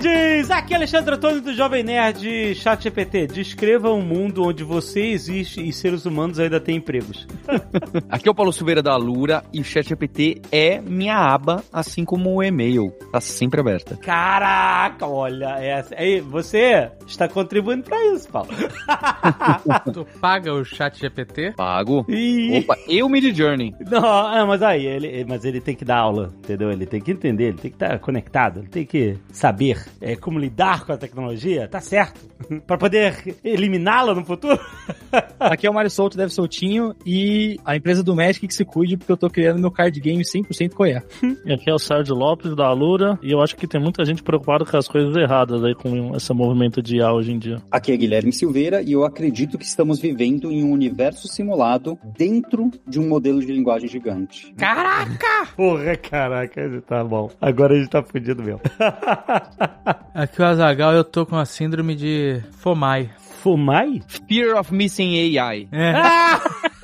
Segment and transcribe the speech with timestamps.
[0.00, 0.50] Nerds!
[0.50, 3.26] Aqui é Alexandre Antônio do Jovem Nerd Chat GPT.
[3.26, 7.26] Descreva um mundo onde você existe e seres humanos ainda têm empregos.
[8.08, 12.34] Aqui é o Paulo Silveira da Alura e o ChatGPT é minha aba, assim como
[12.34, 12.92] o e-mail.
[13.12, 13.96] Tá sempre aberta.
[13.96, 15.94] Caraca, olha essa.
[15.96, 18.50] Aí, você está contribuindo pra isso, Paulo.
[19.92, 21.52] Tu paga o chat GPT?
[21.56, 22.04] Pago.
[22.08, 22.58] Ih.
[22.58, 23.74] Opa, e o Mid Journey?
[23.90, 26.70] Não, ah, mas aí, ele, mas ele tem que dar aula, entendeu?
[26.70, 30.38] Ele tem que entender, ele tem que estar conectado, ele tem que saber é, como
[30.38, 32.28] lidar com a tecnologia, tá certo?
[32.66, 34.58] pra poder eliminá-la no futuro.
[35.38, 38.96] Aqui é o Mário Souto, deve soltinho, e a empresa do Magic que se cuide,
[38.96, 41.02] porque eu tô criando meu card game 100% coé.
[41.44, 44.22] E aqui é o Sérgio Lopes da Alura e eu acho que tem muita gente
[44.22, 47.56] preocupada com as coisas erradas aí com esse movimento de IA hoje em dia.
[47.70, 52.70] Aqui é Guilherme Silveira e eu acredito que estamos vivendo em um universo simulado dentro
[52.86, 54.52] de um modelo de linguagem gigante.
[54.56, 55.48] Caraca!
[55.56, 57.30] Porra, caraca, tá bom.
[57.40, 58.60] Agora a gente tá fudido mesmo.
[60.14, 63.10] Aqui o Azagal eu tô com a síndrome de Fomai.
[63.18, 64.02] Fumai?
[64.28, 65.68] Fear of Missing AI.
[65.72, 65.92] É.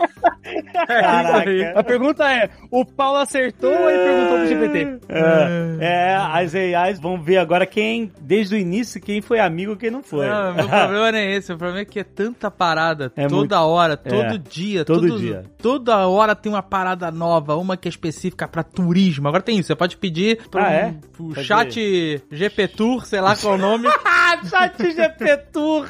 [0.87, 1.79] Caraca.
[1.79, 5.07] A pergunta é, o Paulo acertou ou ele perguntou pro GPT?
[5.09, 9.77] É, é, as AIs vão ver agora quem, desde o início, quem foi amigo e
[9.77, 10.27] quem não foi.
[10.27, 11.53] Não, meu problema não é esse.
[11.53, 14.85] O problema é que é tanta parada É toda muito- hora, todo é, dia.
[14.85, 15.45] todo todo- dia.
[15.59, 19.29] Toda hora tem uma parada nova, uma que é específica pra turismo.
[19.29, 20.95] Agora tem isso, você pode pedir pro, Ah, é?
[21.43, 23.89] chat GP Tour, sei lá qual é o nome.
[24.27, 25.87] Ah, chat GP Tour!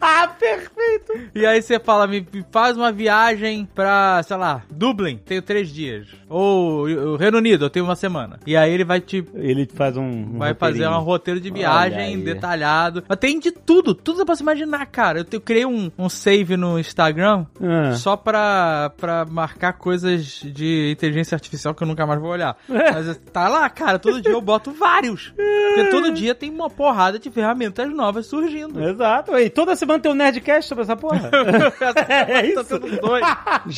[0.00, 1.30] Ah, perfeito!
[1.34, 5.68] E aí você fala, me me faz uma viagem pra, sei lá, Dublin, tenho três
[5.68, 6.06] dias.
[6.28, 8.38] Ou o Reino Unido, eu tenho uma semana.
[8.46, 9.24] E aí ele vai te.
[9.34, 10.02] Ele faz um.
[10.04, 13.02] um Vai fazer um roteiro de viagem detalhado.
[13.08, 15.18] Mas tem de tudo, tudo você pode imaginar, cara.
[15.20, 17.92] Eu, te- eu criei um, um save no Instagram Ah.
[17.94, 22.56] só pra, pra marcar coisas de inteligência artificial que eu nunca mais vou olhar.
[22.68, 25.32] Mas tá lá, cara, todo dia eu boto vários.
[25.36, 28.82] Porque todo dia tem uma porrada de ferramentas novas surgindo.
[28.82, 29.36] Exato.
[29.38, 31.30] E toda semana tem um Nerdcast sobre essa porra.
[32.28, 32.64] é isso.
[32.64, 33.24] Tá tendo dois.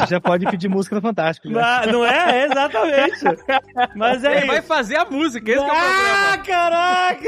[0.09, 1.49] Já pode pedir música no Fantástico.
[1.49, 1.55] né?
[1.61, 1.87] Já.
[1.87, 2.41] Não, não é?
[2.41, 3.25] É, Exatamente.
[3.97, 4.47] Mas é Ele isso.
[4.49, 6.33] vai fazer a música, esse que é o problema.
[6.33, 7.23] Ah, caraca!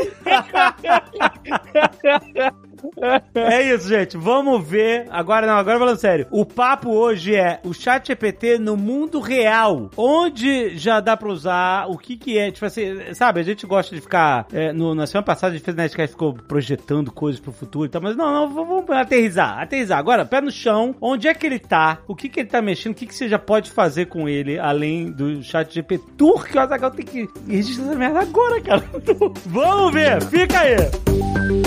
[3.35, 4.17] É isso, gente.
[4.17, 5.07] Vamos ver.
[5.11, 6.27] Agora não, agora falando sério.
[6.31, 9.91] O papo hoje é o chat GPT no mundo real.
[9.97, 12.51] Onde já dá pra usar, o que que é.
[12.51, 14.47] Tipo assim, sabe, a gente gosta de ficar.
[14.53, 17.89] é, no, na semana passada a gente fez Nerdcast ficou projetando coisas pro futuro e
[17.89, 19.99] tal, mas não, não, vamos aterrizar, aterrizar.
[19.99, 21.99] Agora, pé no chão, onde é que ele tá?
[22.07, 22.93] O que que ele tá mexendo?
[22.93, 26.57] O que que você já pode fazer com ele, além do chat GPT Tour, que
[26.57, 28.85] o Azaghal tem que registrar essa merda agora, cara.
[29.47, 31.64] Vamos ver, fica aí.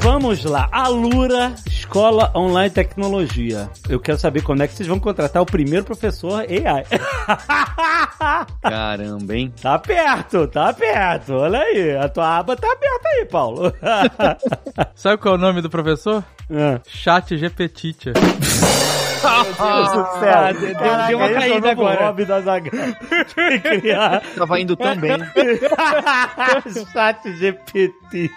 [0.00, 3.68] Vamos lá, Alura, Escola Online Tecnologia.
[3.88, 6.84] Eu quero saber quando é que vocês vão contratar o primeiro professor AI.
[8.62, 9.52] Caramba, hein?
[9.60, 11.34] tá perto, tá perto.
[11.34, 13.72] Olha aí, a tua aba tá aberta aí, Paulo.
[14.94, 16.24] Sabe qual é o nome do professor?
[16.50, 16.80] Ah.
[16.86, 18.14] Chat GPTitia.
[19.24, 22.06] Ah, deu- deu uma caída agora.
[22.06, 22.70] hobby da Zaga.
[23.80, 25.18] criar Tava indo tão bem.
[26.92, 28.30] chat GPT.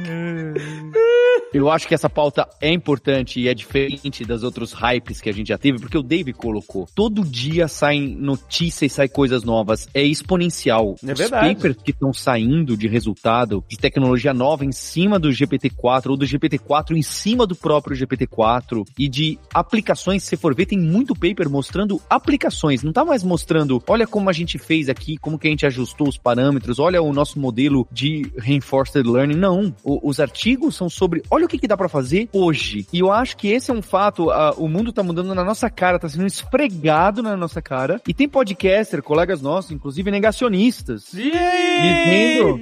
[1.52, 5.32] Eu acho que essa pauta é importante e é diferente das outros hypes que a
[5.32, 6.86] gente já teve, porque o Dave colocou.
[6.94, 9.88] Todo dia saem notícias e saem coisas novas.
[9.92, 10.94] É exponencial.
[11.04, 11.54] É Os verdade.
[11.54, 16.24] papers que estão saindo de resultado de tecnologia nova em cima do GPT-4 ou do
[16.24, 21.50] GPT-4 em cima do próprio GPT-4 e de aplicações, se for ver, tem muito paper
[21.50, 22.84] mostrando aplicações.
[22.84, 26.08] Não tá mais mostrando, olha como a gente fez aqui, como que a gente ajustou
[26.08, 29.36] os parâmetros, olha o nosso modelo de reinforced learning.
[29.36, 29.74] Não.
[29.90, 32.86] O- os artigos são sobre, olha o que, que dá pra fazer hoje.
[32.92, 35.68] E eu acho que esse é um fato, ah, o mundo tá mudando na nossa
[35.68, 38.00] cara, tá sendo esfregado na nossa cara.
[38.06, 42.60] E tem podcaster, colegas nossos, inclusive negacionistas, dizendo,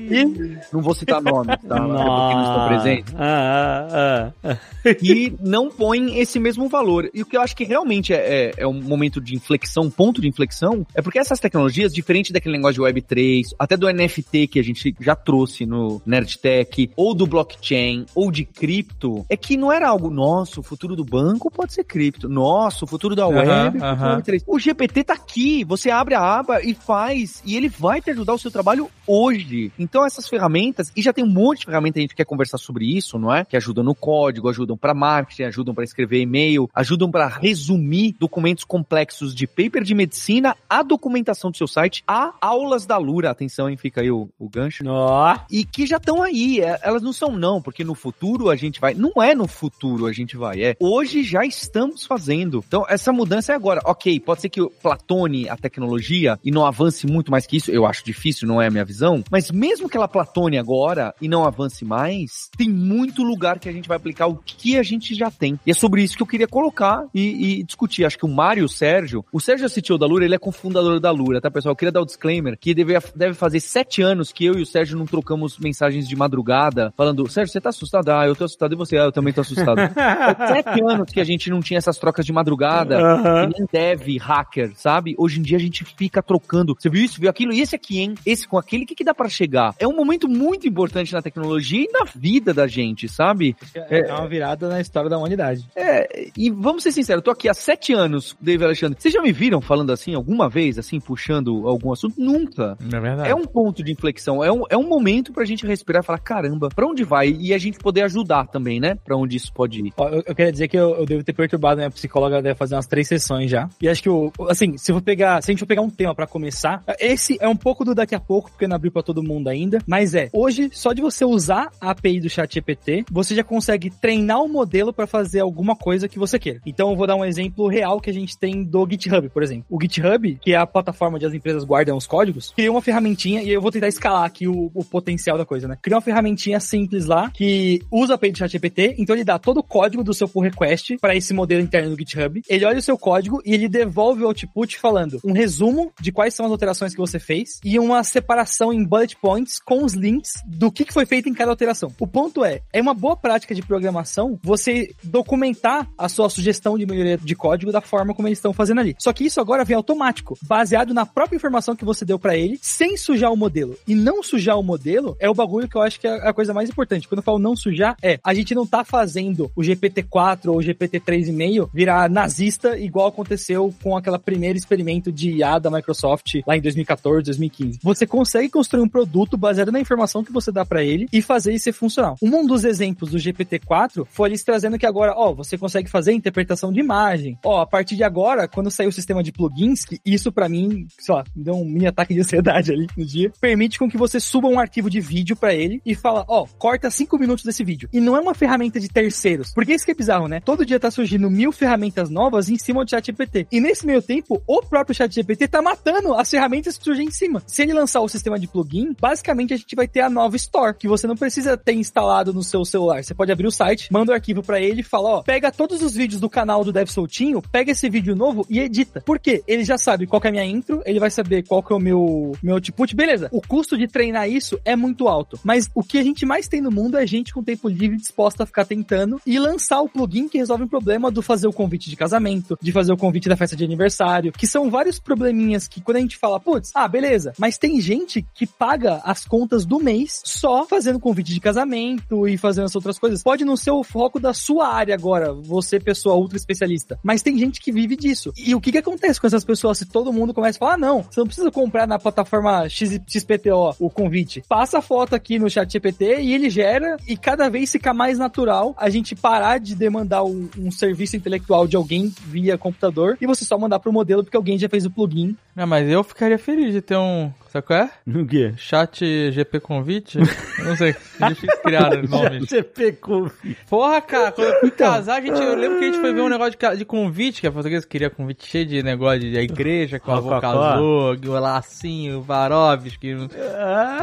[0.73, 1.77] não vou citar nomes, tá?
[1.77, 3.15] Até porque não estão presentes.
[3.19, 4.57] Ah, ah, ah.
[5.03, 7.11] e não põem esse mesmo valor.
[7.13, 9.91] E o que eu acho que realmente é, é, é um momento de inflexão, um
[9.91, 14.47] ponto de inflexão, é porque essas tecnologias, diferente daquele negócio de Web3, até do NFT
[14.47, 19.57] que a gente já trouxe no Nerdtech, ou do blockchain, ou de cripto, é que
[19.57, 23.27] não era algo, nossa, o futuro do banco pode ser cripto, nossa, o futuro da
[23.27, 24.21] web, aham.
[24.21, 24.43] Web3.
[24.47, 28.35] O GPT tá aqui, você abre a aba e faz, e ele vai te ajudar
[28.35, 29.73] o seu trabalho hoje.
[29.79, 32.59] Então essas ferramentas, e já tem um monte de ferramentas que a gente quer conversar
[32.59, 33.45] sobre isso, não é?
[33.45, 38.65] Que ajudam no código, ajudam para marketing, ajudam para escrever e-mail, ajudam para resumir documentos
[38.65, 43.31] complexos de paper de medicina, a documentação do seu site, a aulas da Lura.
[43.31, 43.77] Atenção, hein?
[43.77, 44.85] Fica aí o, o gancho.
[44.87, 45.37] Ó.
[45.51, 46.61] E que já estão aí.
[46.61, 48.95] é, Elas não são não, porque no futuro a gente vai.
[48.95, 50.77] Não é no futuro a gente vai, é.
[50.81, 52.65] Hoje já estamos fazendo.
[52.67, 53.81] Então essa mudança é agora.
[53.85, 57.71] Ok, pode ser que platone a tecnologia e não avance muito mais que isso.
[57.71, 59.23] Eu acho difícil, não é a minha visão.
[59.31, 63.73] Mas mesmo que ela platone agora e não avance mais, tem muito lugar que a
[63.73, 65.59] gente vai aplicar o que a gente já tem.
[65.67, 68.05] E é sobre isso que eu queria colocar e, e discutir.
[68.05, 71.01] Acho que o Mário e o Sérgio, o Sérgio é da Lura, ele é cofundador
[71.01, 71.73] da Lura, tá, pessoal?
[71.73, 74.67] Eu queria dar o disclaimer que deve, deve fazer sete anos que eu e o
[74.67, 78.09] Sérgio não trocamos mensagens de madrugada falando, Sérgio, você tá assustado?
[78.11, 78.73] Ah, eu tô assustado.
[78.73, 78.97] E você?
[78.97, 79.79] Ah, eu também tô assustado.
[79.95, 82.99] Faz sete anos que a gente não tinha essas trocas de madrugada.
[82.99, 83.51] Aham.
[83.51, 85.15] Que nem deve, hacker, sabe?
[85.19, 86.75] Hoje em dia a gente fica trocando.
[86.79, 87.21] Você viu isso?
[87.21, 87.53] Viu aquilo?
[87.53, 88.15] E esse aqui, hein?
[88.25, 89.75] Esse com aquele, o que, que dá pra chegar?
[89.79, 93.57] É um momento muito importante na tecnologia e na vida da gente, sabe?
[93.75, 95.67] É, uma virada na história da humanidade.
[95.75, 99.01] É, e vamos ser sinceros, eu tô aqui há sete anos, David Alexandre.
[99.01, 102.21] Vocês já me viram falando assim alguma vez, assim, puxando algum assunto?
[102.21, 102.77] Nunca.
[102.81, 103.31] É verdade.
[103.31, 106.19] É um ponto de inflexão, é um, é um momento pra gente respirar e falar,
[106.19, 107.37] caramba, pra onde vai?
[107.41, 108.95] E a gente poder ajudar também, né?
[109.05, 109.93] Pra onde isso pode ir.
[109.99, 112.87] Eu, eu queria dizer que eu, eu devo ter perturbado minha psicóloga, deve fazer umas
[112.87, 113.69] três sessões já.
[113.83, 116.15] E acho que, o, assim, se eu pegar, se a gente for pegar um tema
[116.15, 119.25] pra começar, esse é um pouco do daqui a pouco, porque não abriu pra todo
[119.25, 123.35] mundo ainda, mas é, hoje, só de você usar a API do chat GPT, você
[123.35, 126.61] já consegue treinar o modelo pra fazer alguma coisa que você queira.
[126.65, 129.65] Então eu vou dar um exemplo real que a gente tem do GitHub, por exemplo.
[129.69, 133.43] O GitHub, que é a plataforma onde as empresas guardam os códigos, criou uma ferramentinha,
[133.43, 135.77] e eu vou tentar escalar aqui o, o potencial da coisa, né?
[135.83, 139.39] Criou uma ferramentinha simples lá, que usa a API do chat GPT, então ele dá
[139.39, 142.79] todo o código do seu pull request para esse modelo interno do GitHub, ele olha
[142.79, 146.53] o seu código e ele devolve o output falando um resumo de quais são as
[146.53, 150.93] alterações que você fez e uma separação em bullet points com os links do que
[150.93, 151.93] foi feito em cada alteração.
[151.99, 156.87] O ponto é, é uma boa prática de programação você documentar a sua sugestão de
[156.87, 158.97] melhoria de código da forma como eles estão fazendo ali.
[158.99, 162.59] Só que isso agora vem automático, baseado na própria informação que você deu para ele,
[162.61, 163.77] sem sujar o modelo.
[163.87, 166.53] E não sujar o modelo é o bagulho que eu acho que é a coisa
[166.53, 167.07] mais importante.
[167.07, 170.61] Quando eu falo não sujar, é a gente não tá fazendo o GPT-4 ou o
[170.61, 176.61] GPT-3,5 virar nazista igual aconteceu com aquela primeiro experimento de IA da Microsoft lá em
[176.61, 177.79] 2014, 2015.
[177.83, 181.55] Você consegue construir um produto baseado na informação que você dá para ele e fazer
[181.55, 182.17] isso ser funcional.
[182.23, 186.73] Um dos exemplos do GPT-4 foi eles trazendo que agora, ó, você consegue fazer interpretação
[186.73, 187.39] de imagem.
[187.45, 190.87] Ó, a partir de agora, quando sair o sistema de plugins, que isso para mim,
[190.99, 193.97] sei lá, me deu um mini ataque de ansiedade ali no dia, permite com que
[193.97, 197.63] você suba um arquivo de vídeo para ele e fala, ó, corta cinco minutos desse
[197.63, 197.89] vídeo.
[197.93, 199.53] E não é uma ferramenta de terceiros.
[199.53, 200.41] Porque isso que é bizarro, né?
[200.41, 203.47] Todo dia tá surgindo mil ferramentas novas em cima do ChatGPT.
[203.51, 207.43] E nesse meio tempo, o próprio ChatGPT tá matando as ferramentas que surgem em cima.
[207.47, 210.75] Se ele lançar o sistema de plugin, basicamente a gente vai ter a nova Store,
[210.75, 213.03] que você não precisa ter instalado no seu celular.
[213.03, 215.83] Você pode abrir o site, manda o arquivo para ele e fala, ó, pega todos
[215.83, 219.01] os vídeos do canal do Dev Soltinho, pega esse vídeo novo e edita.
[219.01, 219.43] Por quê?
[219.47, 221.81] Ele já sabe qual é a minha intro, ele vai saber qual que é o
[221.81, 223.29] meu, meu output, beleza.
[223.33, 226.61] O custo de treinar isso é muito alto, mas o que a gente mais tem
[226.61, 230.29] no mundo é gente com tempo livre disposta a ficar tentando e lançar o plugin
[230.29, 233.37] que resolve o problema do fazer o convite de casamento, de fazer o convite da
[233.37, 237.33] festa de aniversário, que são vários probleminhas que quando a gente fala, putz, ah, beleza,
[237.39, 242.37] mas tem gente que paga as contas do mês só fazendo convite de casamento e
[242.37, 243.23] fazendo essas outras coisas.
[243.23, 247.39] Pode não ser o foco da sua área agora, você pessoa ultra especialista, mas tem
[247.39, 248.33] gente que vive disso.
[248.37, 250.79] E o que que acontece com essas pessoas se todo mundo começa a falar, ah,
[250.79, 254.43] não, você não precisa comprar na plataforma XPTO o convite.
[254.49, 258.19] Passa a foto aqui no chat GPT e ele gera e cada vez fica mais
[258.19, 263.27] natural a gente parar de demandar um, um serviço intelectual de alguém via computador e
[263.27, 265.35] você só mandar pro modelo porque alguém já fez o plugin.
[265.57, 267.33] Não, mas eu ficaria feliz de ter um.
[267.49, 267.91] Sabe qual é?
[268.07, 268.53] No quê?
[268.57, 270.19] Chat GP Convite?
[270.59, 270.95] Não sei.
[271.21, 272.49] É difícil criar nomes.
[272.49, 273.31] GP com...
[273.69, 276.21] Porra, cara, quando eu fui casar, a gente, eu lembro que a gente foi ver
[276.21, 279.99] um negócio de, de convite, que a portuguesa queria convite cheio de negócio de, igreja,
[279.99, 283.17] que o avô casou, o lacinho, o Varovski.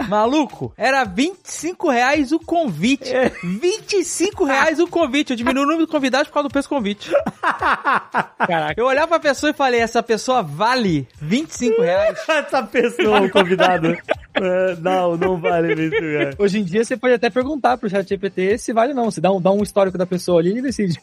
[0.10, 3.12] Maluco, era 25 reais o convite.
[3.44, 5.32] 25 reais o convite.
[5.32, 7.12] Eu diminui o número de convidados por causa do preço do convite.
[8.40, 8.74] Caraca.
[8.75, 12.20] Eu olhava pra pessoa e falei, essa pessoa vale 25 reais.
[12.28, 13.98] Essa pessoa, o convidado.
[14.36, 16.36] É, não, não vale isso, cara.
[16.38, 19.06] Hoje em dia você pode até perguntar pro chat GPT se vale ou não.
[19.12, 21.00] Você dá um, dá um histórico da pessoa ali e ele decide.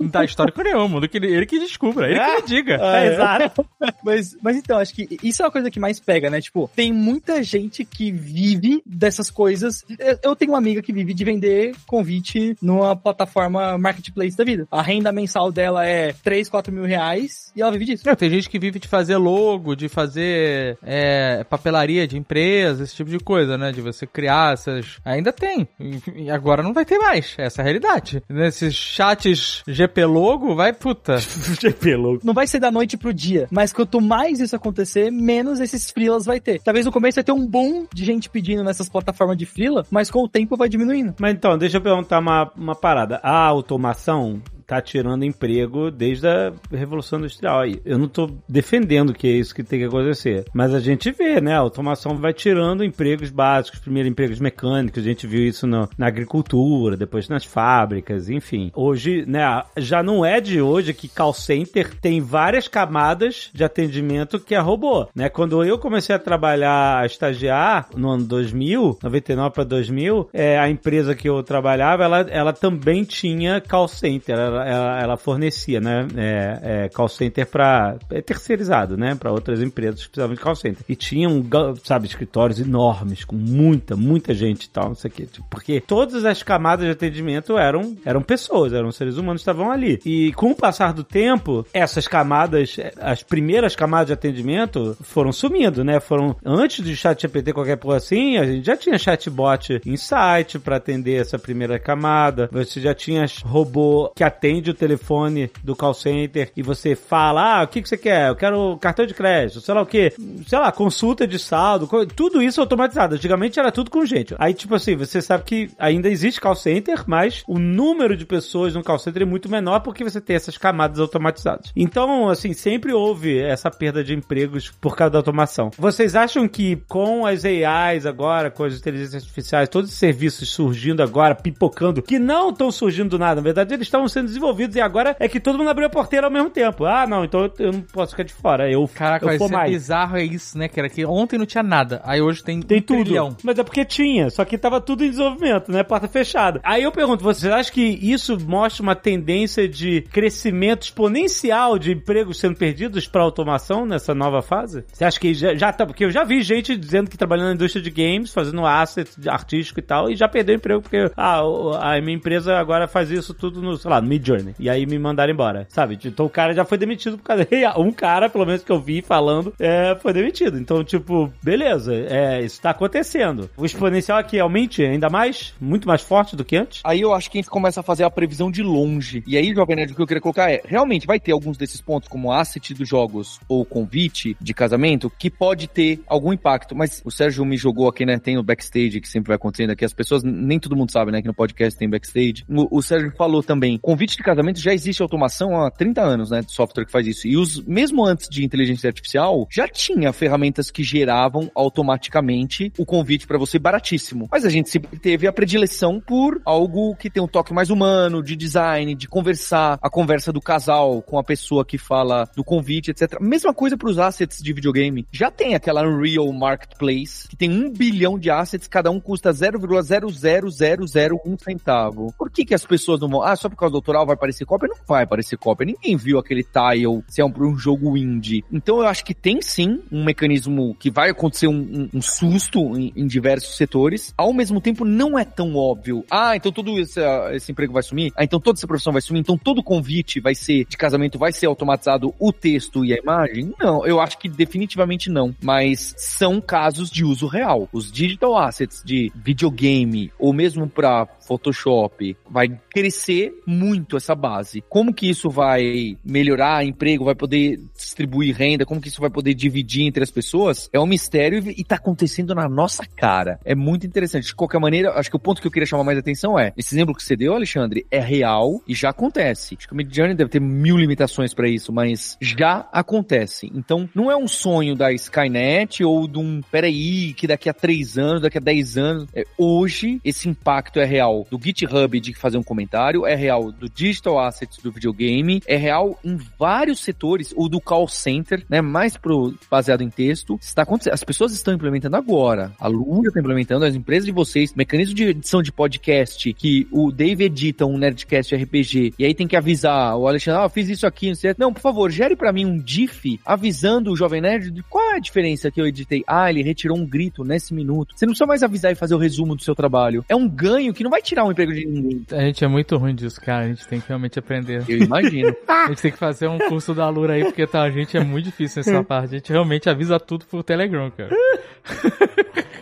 [0.00, 2.74] Não tá histórico nenhum, mundo que ele, ele que descubra, ele que me diga.
[2.80, 3.66] É, exato.
[4.04, 6.40] Mas, mas então, acho que isso é a coisa que mais pega, né?
[6.40, 9.84] Tipo, tem muita gente que vive dessas coisas.
[9.98, 14.66] Eu- Eu tenho uma amiga que vive de vender convite numa plataforma marketplace da vida.
[14.70, 18.04] A renda mensal dela é 3, 4 mil reais e ela vive disso.
[18.06, 22.94] Não, tem gente que vive de fazer logo, de fazer é, papelaria de empresa, esse
[22.94, 23.72] tipo de coisa, né?
[23.72, 24.98] De você criar essas.
[25.04, 25.68] Ainda tem.
[26.14, 27.34] E agora não vai ter mais.
[27.38, 28.22] Essa é a realidade.
[28.28, 31.18] Nesses chats GP logo, vai puta.
[31.60, 32.26] GP louco.
[32.26, 36.24] Não vai ser da noite pro dia, mas quanto mais isso acontecer, menos esses freelas
[36.24, 36.60] vai ter.
[36.62, 40.10] Talvez no começo vai ter um boom de gente pedindo nessas plataformas de freela, mas
[40.10, 41.14] com o tempo vai diminuindo.
[41.18, 43.20] Mas então, deixa eu perguntar uma, uma parada.
[43.22, 47.62] A automação tá tirando emprego desde a Revolução Industrial.
[47.84, 51.40] Eu não tô defendendo que é isso que tem que acontecer, mas a gente vê,
[51.40, 51.54] né?
[51.54, 56.06] A automação vai tirando empregos básicos, primeiro empregos mecânicos, a gente viu isso no, na
[56.06, 58.70] agricultura, depois nas fábricas, enfim.
[58.74, 64.40] Hoje, né, já não é de hoje que call center tem várias camadas de atendimento
[64.40, 65.28] que é robô, né?
[65.28, 70.68] Quando eu comecei a trabalhar, a estagiar no ano 2000, 99 para 2000, é, a
[70.68, 76.60] empresa que eu trabalhava, ela, ela também tinha call center, ela, ela, fornecia, né, é,
[76.62, 80.84] é, call center para é terceirizado, né, para outras empresas que precisavam de call center.
[80.88, 81.44] E tinham,
[81.82, 85.26] sabe, escritórios enormes com muita, muita gente e tal, não sei o quê.
[85.26, 90.00] Tipo, porque todas as camadas de atendimento eram, eram pessoas, eram seres humanos estavam ali.
[90.04, 95.84] E com o passar do tempo, essas camadas, as primeiras camadas de atendimento foram sumindo,
[95.84, 96.00] né?
[96.00, 100.58] Foram antes do chat GPT qualquer coisa assim, a gente já tinha chatbot em site
[100.58, 102.48] para atender essa primeira camada.
[102.52, 107.60] Você já tinha robô que atende atende o telefone do call center e você fala,
[107.60, 108.28] ah, o que, que você quer?
[108.28, 110.12] Eu quero cartão de crédito, sei lá o que,
[110.46, 113.16] sei lá, consulta de saldo, tudo isso automatizado.
[113.16, 114.34] Antigamente era tudo com gente.
[114.38, 118.74] Aí, tipo assim, você sabe que ainda existe call center, mas o número de pessoas
[118.74, 121.72] no call center é muito menor porque você tem essas camadas automatizadas.
[121.74, 125.70] Então, assim, sempre houve essa perda de empregos por causa da automação.
[125.76, 131.02] Vocês acham que com as AIs agora, com as inteligências artificiais, todos os serviços surgindo
[131.02, 134.80] agora, pipocando, que não estão surgindo do nada, na verdade eles estavam sendo desenvolvidos e
[134.80, 136.84] agora é que todo mundo abriu a porteira ao mesmo tempo.
[136.84, 138.70] Ah, não, então eu, não posso ficar de fora.
[138.70, 139.70] Eu, Caraca, eu mais.
[139.70, 140.88] bizarro é isso, né, cara?
[140.88, 143.04] Que ontem não tinha nada, aí hoje tem, tem um tudo.
[143.04, 143.36] Trilhão.
[143.42, 145.82] Mas é porque tinha, só que tava tudo em desenvolvimento, né?
[145.82, 146.60] Porta fechada.
[146.62, 152.38] Aí eu pergunto, vocês acham que isso mostra uma tendência de crescimento exponencial de empregos
[152.38, 154.84] sendo perdidos para automação nessa nova fase?
[154.92, 157.54] Você acha que já, já tá, porque eu já vi gente dizendo que trabalhando na
[157.54, 161.40] indústria de games, fazendo asset artístico e tal, e já perdeu emprego porque ah,
[161.80, 164.54] a minha empresa agora faz isso tudo no, sei lá, no Journey.
[164.58, 165.98] E aí me mandaram embora, sabe?
[166.04, 167.46] Então o cara já foi demitido por causa.
[167.76, 170.58] Um cara, pelo menos que eu vi falando, é, foi demitido.
[170.58, 173.50] Então, tipo, beleza, é, isso tá acontecendo.
[173.56, 176.80] O exponencial aqui aumente ainda mais, muito mais forte do que antes.
[176.84, 179.22] Aí eu acho que a gente começa a fazer a previsão de longe.
[179.26, 181.80] E aí, Jovem Nerd, o que eu queria colocar é: realmente vai ter alguns desses
[181.80, 186.74] pontos, como asset dos jogos ou convite de casamento, que pode ter algum impacto.
[186.74, 188.18] Mas o Sérgio me jogou aqui, né?
[188.18, 189.84] Tem o backstage que sempre vai acontecendo aqui.
[189.84, 191.20] As pessoas, nem todo mundo sabe, né?
[191.20, 192.44] Que no podcast tem backstage.
[192.48, 196.42] O, o Sérgio falou também: convite de casamento já existe automação há 30 anos, né,
[196.42, 197.26] de software que faz isso.
[197.26, 203.26] E os mesmo antes de inteligência artificial, já tinha ferramentas que geravam automaticamente o convite
[203.26, 204.28] para você baratíssimo.
[204.30, 208.22] Mas a gente sempre teve a predileção por algo que tem um toque mais humano,
[208.22, 212.90] de design, de conversar, a conversa do casal com a pessoa que fala do convite,
[212.90, 213.20] etc.
[213.20, 215.06] Mesma coisa para os assets de videogame.
[215.12, 221.42] Já tem aquela Unreal Marketplace que tem um bilhão de assets, cada um custa 0,00001
[221.42, 222.12] centavo.
[222.18, 223.22] Por que que as pessoas não vão?
[223.22, 224.68] Ah, só por causa do vai aparecer cópia?
[224.68, 225.66] Não vai aparecer cópia.
[225.66, 228.44] Ninguém viu aquele tile se é um, um jogo indie.
[228.52, 232.76] Então eu acho que tem sim um mecanismo que vai acontecer um, um, um susto
[232.76, 234.12] em, em, diversos setores.
[234.16, 236.04] Ao mesmo tempo, não é tão óbvio.
[236.10, 237.00] Ah, então todo esse,
[237.32, 238.12] esse emprego vai sumir?
[238.16, 239.20] Ah, então toda essa profissão vai sumir?
[239.20, 243.54] Então todo convite vai ser de casamento, vai ser automatizado o texto e a imagem?
[243.58, 245.34] Não, eu acho que definitivamente não.
[245.42, 247.68] Mas são casos de uso real.
[247.72, 254.64] Os digital assets de videogame ou mesmo para Photoshop vai crescer muito essa base.
[254.70, 259.34] Como que isso vai melhorar emprego, vai poder distribuir renda, como que isso vai poder
[259.34, 260.70] dividir entre as pessoas?
[260.72, 263.38] É um mistério e tá acontecendo na nossa cara.
[263.44, 264.26] É muito interessante.
[264.26, 266.74] De qualquer maneira, acho que o ponto que eu queria chamar mais atenção é, esse
[266.74, 269.56] exemplo que você deu, Alexandre, é real e já acontece.
[269.58, 273.50] Acho que o Midjourney deve ter mil limitações para isso, mas já acontece.
[273.54, 277.98] Então, não é um sonho da Skynet ou de um, peraí, que daqui a três
[277.98, 279.06] anos, daqui a dez anos.
[279.14, 283.70] É, hoje, esse impacto é real do GitHub de fazer um comentário, é real do
[283.76, 288.96] digital assets do videogame, é real em vários setores, o do call center, né, mais
[288.96, 290.94] pro baseado em texto, está acontecendo.
[290.94, 292.52] As pessoas estão implementando agora.
[292.58, 296.90] A Lura está implementando, as empresas de vocês, mecanismo de edição de podcast, que o
[296.90, 300.86] Dave edita um Nerdcast RPG, e aí tem que avisar o Alexandre, ah, fiz isso
[300.86, 301.34] aqui, não sei.
[301.36, 304.96] Não, por favor, gere para mim um diff avisando o Jovem Nerd de qual é
[304.96, 306.02] a diferença que eu editei.
[306.06, 307.94] Ah, ele retirou um grito nesse minuto.
[307.94, 310.04] Você não precisa mais avisar e fazer o resumo do seu trabalho.
[310.08, 312.04] É um ganho que não vai tirar um emprego de ninguém.
[312.12, 313.44] A gente é muito ruim disso, cara.
[313.44, 314.62] A gente tem que realmente aprender.
[314.68, 315.34] Eu imagino.
[315.48, 318.00] a gente tem que fazer um curso da Lura aí, porque tá, a gente é
[318.04, 319.14] muito difícil nessa parte.
[319.14, 321.10] A gente realmente avisa tudo por Telegram, cara.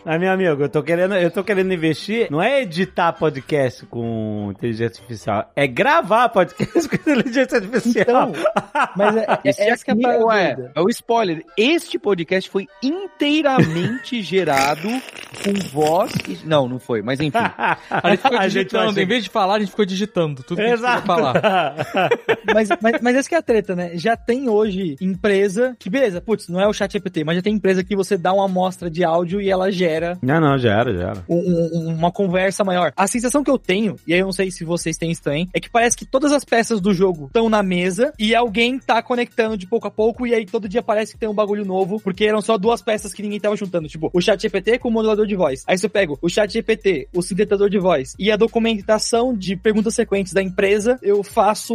[0.04, 4.50] Mas, meu amigo, eu tô querendo, eu tô querendo investir, não é editar podcast com
[4.50, 8.02] inteligência artificial, é gravar podcast com inteligência artificial.
[8.02, 8.32] Então,
[8.94, 11.42] mas é, é, Esse essa que é parada ué, é o spoiler.
[11.56, 14.88] Este podcast foi inteiramente gerado
[15.42, 16.12] com voz.
[16.28, 17.38] e- Não, não foi, mas enfim.
[17.38, 20.58] A gente ficou A gente digitando, em vez de falar, a gente ficou digitando tudo
[20.58, 20.68] que
[21.02, 21.34] falar.
[22.54, 23.92] Mas, mas, mas essa que é a treta, né?
[23.96, 27.54] Já tem hoje empresa que, beleza, putz, não é o chat GPT, mas já tem
[27.54, 30.94] empresa que você dá uma amostra de áudio e ela gera Não, não, já era,
[30.94, 31.24] já era.
[31.28, 31.38] um-
[31.88, 32.92] um- uma conversa maior.
[32.96, 35.48] A sensação que eu tenho, e aí eu não sei se vocês têm isso também,
[35.52, 39.02] é que parece que todas as peças do jogo estão na mesa e alguém tá
[39.02, 41.98] conectando de pouco a pouco e aí todo dia parece que tem um bagulho novo,
[42.00, 43.88] porque eram só duas peças que ninguém tava juntando.
[43.88, 45.64] Tipo, o chat GPT com o modulador de voz.
[45.66, 49.94] Aí você pega o chat GPT, o sintetizador de voz e a documentação de perguntas
[49.94, 51.74] sequentes da empresa, eu faço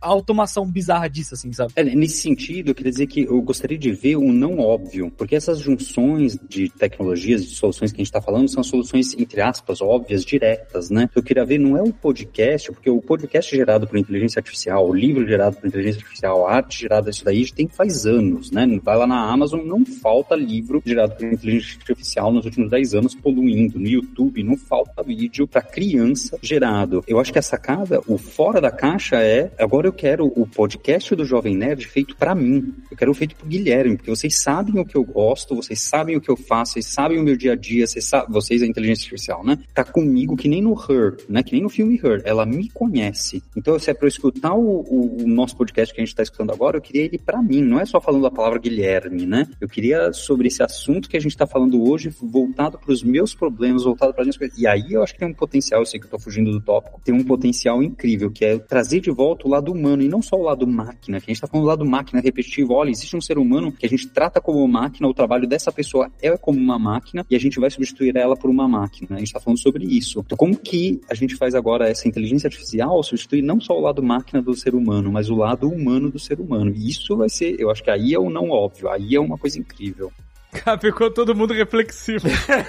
[0.00, 1.72] a automação bizarra disso, assim, sabe?
[1.76, 5.36] É, nesse sentido, eu queria dizer que eu gostaria de ver um não óbvio, porque
[5.36, 9.80] essas junções de tecnologias, de soluções que a gente está falando, são soluções, entre aspas,
[9.80, 11.08] óbvias, diretas, né?
[11.14, 14.94] Eu queria ver, não é o podcast, porque o podcast gerado por inteligência artificial, o
[14.94, 18.66] livro gerado por inteligência artificial, a arte gerada isso daí, tem faz anos, né?
[18.82, 23.14] Vai lá na Amazon, não falta livro gerado por inteligência artificial nos últimos 10 anos
[23.14, 23.78] poluindo.
[23.78, 27.02] No YouTube, não falta vídeo para criança gerado.
[27.06, 31.14] Eu acho que a sacada, o fora da caixa é, agora eu quero o podcast
[31.14, 32.74] do Jovem Nerd feito para mim.
[32.90, 36.20] Eu quero feito pro Guilherme, porque vocês sabem o que eu gosto, vocês sabem o
[36.20, 39.04] que eu faço, vocês sabem o meu dia a dia, vocês, sa- vocês a inteligência
[39.04, 39.58] artificial, né?
[39.74, 41.42] Tá comigo que nem no Her, né?
[41.42, 42.22] Que nem no filme Her.
[42.24, 43.42] Ela me conhece.
[43.56, 46.22] Então, se é pra eu escutar o, o- o nosso podcast que a gente tá
[46.22, 49.46] escutando agora, eu queria ele para mim, não é só falando a palavra Guilherme, né?
[49.60, 53.34] Eu queria sobre esse assunto que a gente tá falando hoje, voltado para os meus
[53.34, 54.58] problemas, voltado para minhas coisas.
[54.58, 56.60] E aí eu acho que tem um potencial, eu sei que eu tô fugindo do
[56.60, 60.20] tópico, tem um potencial incrível, que é trazer de volta o lado humano e não
[60.20, 62.74] só o lado máquina, que a gente tá falando do lado máquina repetitivo.
[62.74, 66.10] Olha, existe um ser humano que a gente trata como máquina, o trabalho dessa pessoa
[66.20, 69.16] é como uma máquina e a gente vai substituir ela por uma máquina.
[69.16, 70.20] A gente tá falando sobre isso.
[70.20, 74.02] Então, como que a gente faz agora essa inteligência artificial substituir não só o lado
[74.02, 76.72] máquina do ser humano, mas o lado humano do ser humano?
[76.74, 79.38] E isso vai ser, eu acho que aí é o não óbvio, aí é uma
[79.38, 80.10] coisa incrível.
[80.52, 82.28] Cara, ficou todo mundo reflexivo.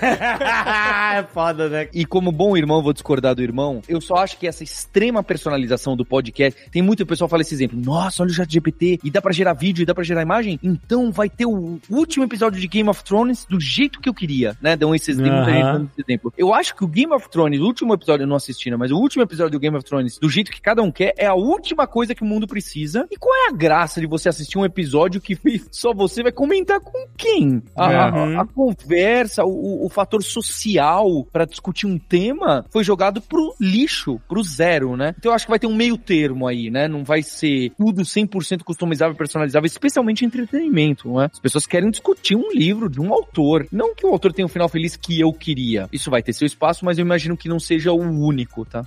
[1.19, 1.89] é foda, né?
[1.93, 5.95] E como bom irmão, vou discordar do irmão, eu só acho que essa extrema personalização
[5.95, 9.11] do podcast, tem muito pessoal que fala esse exemplo, nossa, olha o chat GPT, e
[9.11, 12.59] dá pra gerar vídeo, e dá pra gerar imagem, então vai ter o último episódio
[12.59, 14.77] de Game of Thrones do jeito que eu queria, né?
[14.77, 16.33] Dão esses, gente dando esse exemplo.
[16.37, 18.77] Eu acho que o Game of Thrones, o último episódio eu não assisti, né?
[18.77, 21.25] Mas o último episódio do Game of Thrones, do jeito que cada um quer, é
[21.25, 23.05] a última coisa que o mundo precisa.
[23.11, 25.37] E qual é a graça de você assistir um episódio que
[25.69, 27.61] só você vai comentar com quem?
[27.75, 28.39] A, Uhum.
[28.39, 34.43] a conversa, o, o fator social pra discutir um tema foi jogado pro lixo, pro
[34.43, 35.15] zero, né?
[35.17, 36.87] Então eu acho que vai ter um meio termo aí, né?
[36.87, 41.29] Não vai ser tudo 100% customizável, personalizável, especialmente entretenimento, né?
[41.31, 43.67] As pessoas querem discutir um livro de um autor.
[43.71, 45.87] Não que o autor tenha um final feliz que eu queria.
[45.91, 48.83] Isso vai ter seu espaço, mas eu imagino que não seja o único, tá?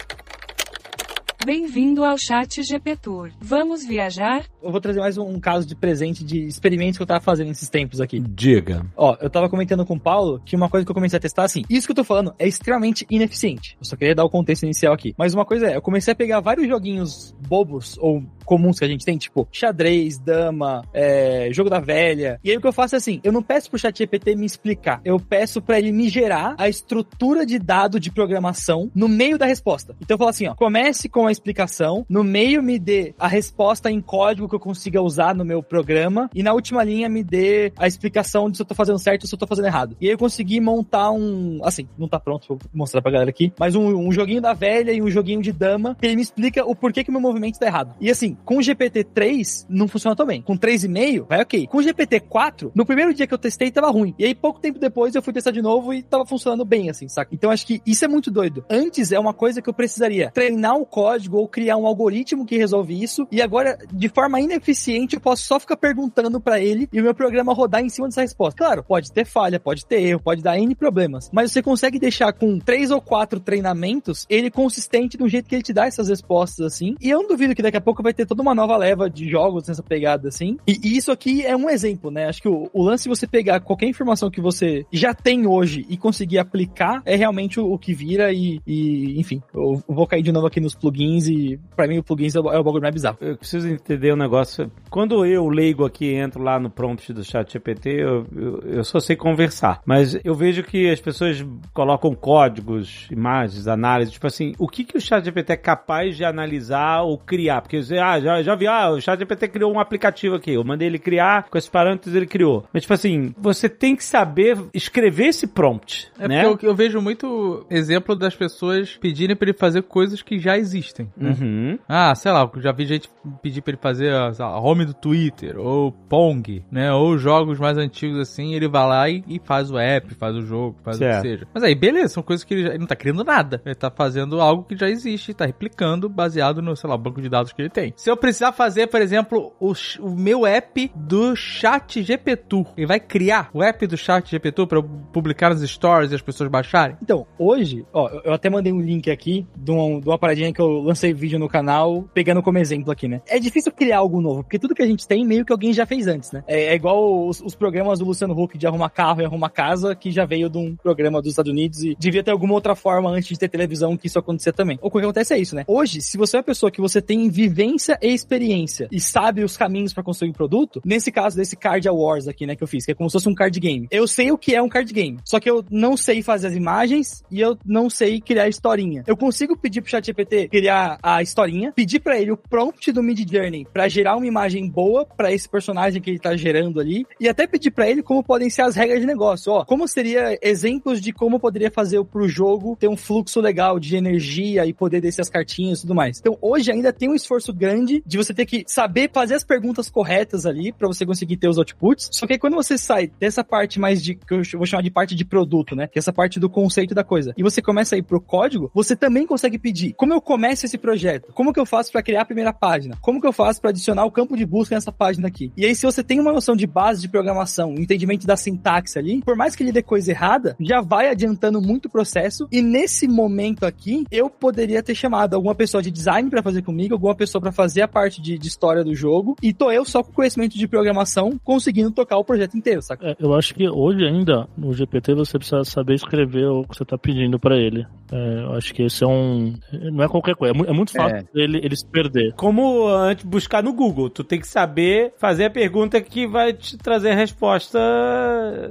[1.46, 3.30] Bem-vindo ao Chat GPTour.
[3.40, 4.44] Vamos viajar?
[4.60, 7.46] Eu vou trazer mais um, um caso de presente de experimentos que eu tava fazendo
[7.46, 8.18] nesses tempos aqui.
[8.18, 8.84] Diga.
[8.96, 11.44] Ó, eu tava comentando com o Paulo que uma coisa que eu comecei a testar
[11.44, 13.76] assim, isso que eu tô falando é extremamente ineficiente.
[13.80, 15.14] Eu só queria dar o contexto inicial aqui.
[15.16, 18.88] Mas uma coisa é, eu comecei a pegar vários joguinhos bobos ou comuns que a
[18.88, 22.40] gente tem, tipo xadrez, dama, é, jogo da velha.
[22.42, 24.46] E aí o que eu faço é assim, eu não peço pro chat GPT me
[24.46, 29.38] explicar, eu peço pra ele me gerar a estrutura de dado de programação no meio
[29.38, 29.94] da resposta.
[30.00, 33.90] Então eu falo assim, ó, comece com a explicação, no meio me dê a resposta
[33.90, 37.72] em código que eu consiga usar no meu programa e na última linha me dê
[37.76, 39.96] a explicação de se eu tô fazendo certo ou se eu tô fazendo errado.
[40.00, 43.52] E aí eu consegui montar um, assim, não tá pronto, vou mostrar pra galera aqui,
[43.58, 46.64] mas um, um joguinho da velha e um joguinho de dama que ele me explica
[46.64, 47.94] o porquê que o meu movimento tá errado.
[48.00, 50.42] E assim, com o GPT-3 não funciona tão bem.
[50.42, 51.66] Com 3,5 vai ok.
[51.66, 54.14] Com o GPT-4, no primeiro dia que eu testei tava ruim.
[54.18, 57.08] E aí pouco tempo depois eu fui testar de novo e tava funcionando bem, assim,
[57.08, 57.34] saca?
[57.34, 58.64] Então acho que isso é muito doido.
[58.70, 62.56] Antes é uma coisa que eu precisaria treinar o código ou criar um algoritmo que
[62.56, 63.26] resolve isso.
[63.30, 67.14] E agora, de forma ineficiente, eu posso só ficar perguntando pra ele e o meu
[67.14, 68.56] programa rodar em cima dessa resposta.
[68.56, 71.30] Claro, pode ter falha, pode ter erro, pode dar N problemas.
[71.32, 75.62] Mas você consegue deixar com três ou quatro treinamentos ele consistente do jeito que ele
[75.62, 76.94] te dá essas respostas assim.
[77.00, 79.28] E eu não duvido que daqui a pouco vai ter toda uma nova leva de
[79.28, 80.56] jogos nessa pegada assim.
[80.66, 82.26] E, e isso aqui é um exemplo, né?
[82.26, 85.86] Acho que o, o lance de você pegar qualquer informação que você já tem hoje
[85.88, 90.22] e conseguir aplicar é realmente o, o que vira e, e, enfim, eu vou cair
[90.22, 92.64] de novo aqui nos plugins plugins e pra mim o plugins é o, é o
[92.64, 93.18] bagulho mais bizarro.
[93.20, 94.70] Eu preciso entender um negócio.
[94.90, 98.98] Quando eu, leigo aqui, entro lá no prompt do chat GPT, eu, eu, eu só
[99.00, 99.80] sei conversar.
[99.84, 104.96] Mas eu vejo que as pessoas colocam códigos, imagens, análises, tipo assim, o que, que
[104.96, 107.60] o chat GPT é capaz de analisar ou criar?
[107.62, 110.64] Porque você, ah, já, já vi, ah, o chat GPT criou um aplicativo aqui, eu
[110.64, 112.64] mandei ele criar, com esses parâmetros ele criou.
[112.72, 116.44] Mas tipo assim, você tem que saber escrever esse prompt, É né?
[116.44, 120.56] porque eu, eu vejo muito exemplo das pessoas pedirem pra ele fazer coisas que já
[120.56, 120.95] existem.
[121.16, 121.36] Né?
[121.40, 121.78] Uhum.
[121.88, 123.08] Ah, sei lá, eu já vi gente
[123.42, 126.92] pedir pra ele fazer a, sei lá, a home do Twitter, ou Pong, né?
[126.92, 130.42] Ou jogos mais antigos assim, ele vai lá e, e faz o app, faz o
[130.42, 131.22] jogo, faz o Certo.
[131.22, 131.48] que seja.
[131.52, 133.60] Mas aí, beleza, são coisas que ele, já, ele não tá criando nada.
[133.64, 137.28] Ele tá fazendo algo que já existe, tá replicando baseado no, sei lá, banco de
[137.28, 137.92] dados que ele tem.
[137.96, 143.00] Se eu precisar fazer, por exemplo, o, o meu app do chat GPTU, ele vai
[143.00, 144.82] criar o app do chat GPTU pra eu
[145.12, 146.96] publicar nos stories e as pessoas baixarem?
[147.02, 150.60] Então, hoje, ó, eu- até mandei um link aqui de, um- de uma paradinha que
[150.60, 153.20] eu lancei vídeo no canal, pegando como exemplo aqui, né?
[153.26, 155.84] É difícil criar algo novo, porque tudo que a gente tem, meio que alguém já
[155.84, 156.44] fez antes, né?
[156.46, 159.94] É, é igual os, os programas do Luciano Huck de arrumar carro e arrumar casa,
[159.94, 163.10] que já veio de um programa dos Estados Unidos e devia ter alguma outra forma
[163.10, 164.78] antes de ter televisão que isso acontecer também.
[164.80, 165.64] O que acontece é isso, né?
[165.66, 169.56] Hoje, se você é uma pessoa que você tem vivência e experiência e sabe os
[169.56, 172.84] caminhos pra construir um produto, nesse caso desse Card Awards aqui, né, que eu fiz,
[172.84, 173.88] que é como se fosse um card game.
[173.90, 176.54] Eu sei o que é um card game, só que eu não sei fazer as
[176.54, 179.02] imagens e eu não sei criar historinha.
[179.06, 183.18] Eu consigo pedir pro ChatGPT criar a historinha, pedir pra ele o prompt do Mid
[183.30, 187.28] Journey pra gerar uma imagem boa pra esse personagem que ele tá gerando ali e
[187.28, 191.00] até pedir pra ele como podem ser as regras de negócio, ó, como seria exemplos
[191.00, 195.22] de como poderia fazer pro jogo ter um fluxo legal de energia e poder descer
[195.22, 196.18] as cartinhas e tudo mais.
[196.18, 199.88] Então, hoje ainda tem um esforço grande de você ter que saber fazer as perguntas
[199.88, 202.10] corretas ali pra você conseguir ter os outputs.
[202.12, 205.14] Só que quando você sai dessa parte mais de que eu vou chamar de parte
[205.14, 205.86] de produto, né?
[205.86, 207.32] Que é essa parte do conceito da coisa.
[207.36, 210.78] E você começa a ir pro código, você também consegue pedir como eu começo esse
[210.78, 211.32] projeto?
[211.32, 212.96] Como que eu faço pra criar a primeira página?
[213.00, 215.52] Como que eu faço pra adicionar o campo de busca nessa página aqui?
[215.56, 218.98] E aí se você tem uma noção de base de programação, um entendimento da sintaxe
[218.98, 222.60] ali, por mais que ele dê coisa errada, já vai adiantando muito o processo e
[222.62, 227.14] nesse momento aqui, eu poderia ter chamado alguma pessoa de design pra fazer comigo, alguma
[227.14, 230.12] pessoa pra fazer a parte de, de história do jogo, e tô eu só com
[230.12, 233.08] conhecimento de programação conseguindo tocar o projeto inteiro, saca?
[233.08, 236.84] É, eu acho que hoje ainda, no GPT, você precisa saber escrever o que você
[236.84, 237.86] tá pedindo pra ele.
[238.10, 239.54] É, eu acho que esse é um.
[239.92, 240.54] Não é qualquer coisa.
[240.64, 241.24] É, mu- muito fácil É.
[241.34, 242.32] ele, ele se perder.
[242.34, 246.76] Como antes buscar no Google, tu tem que saber fazer a pergunta que vai te
[246.78, 247.78] trazer a resposta.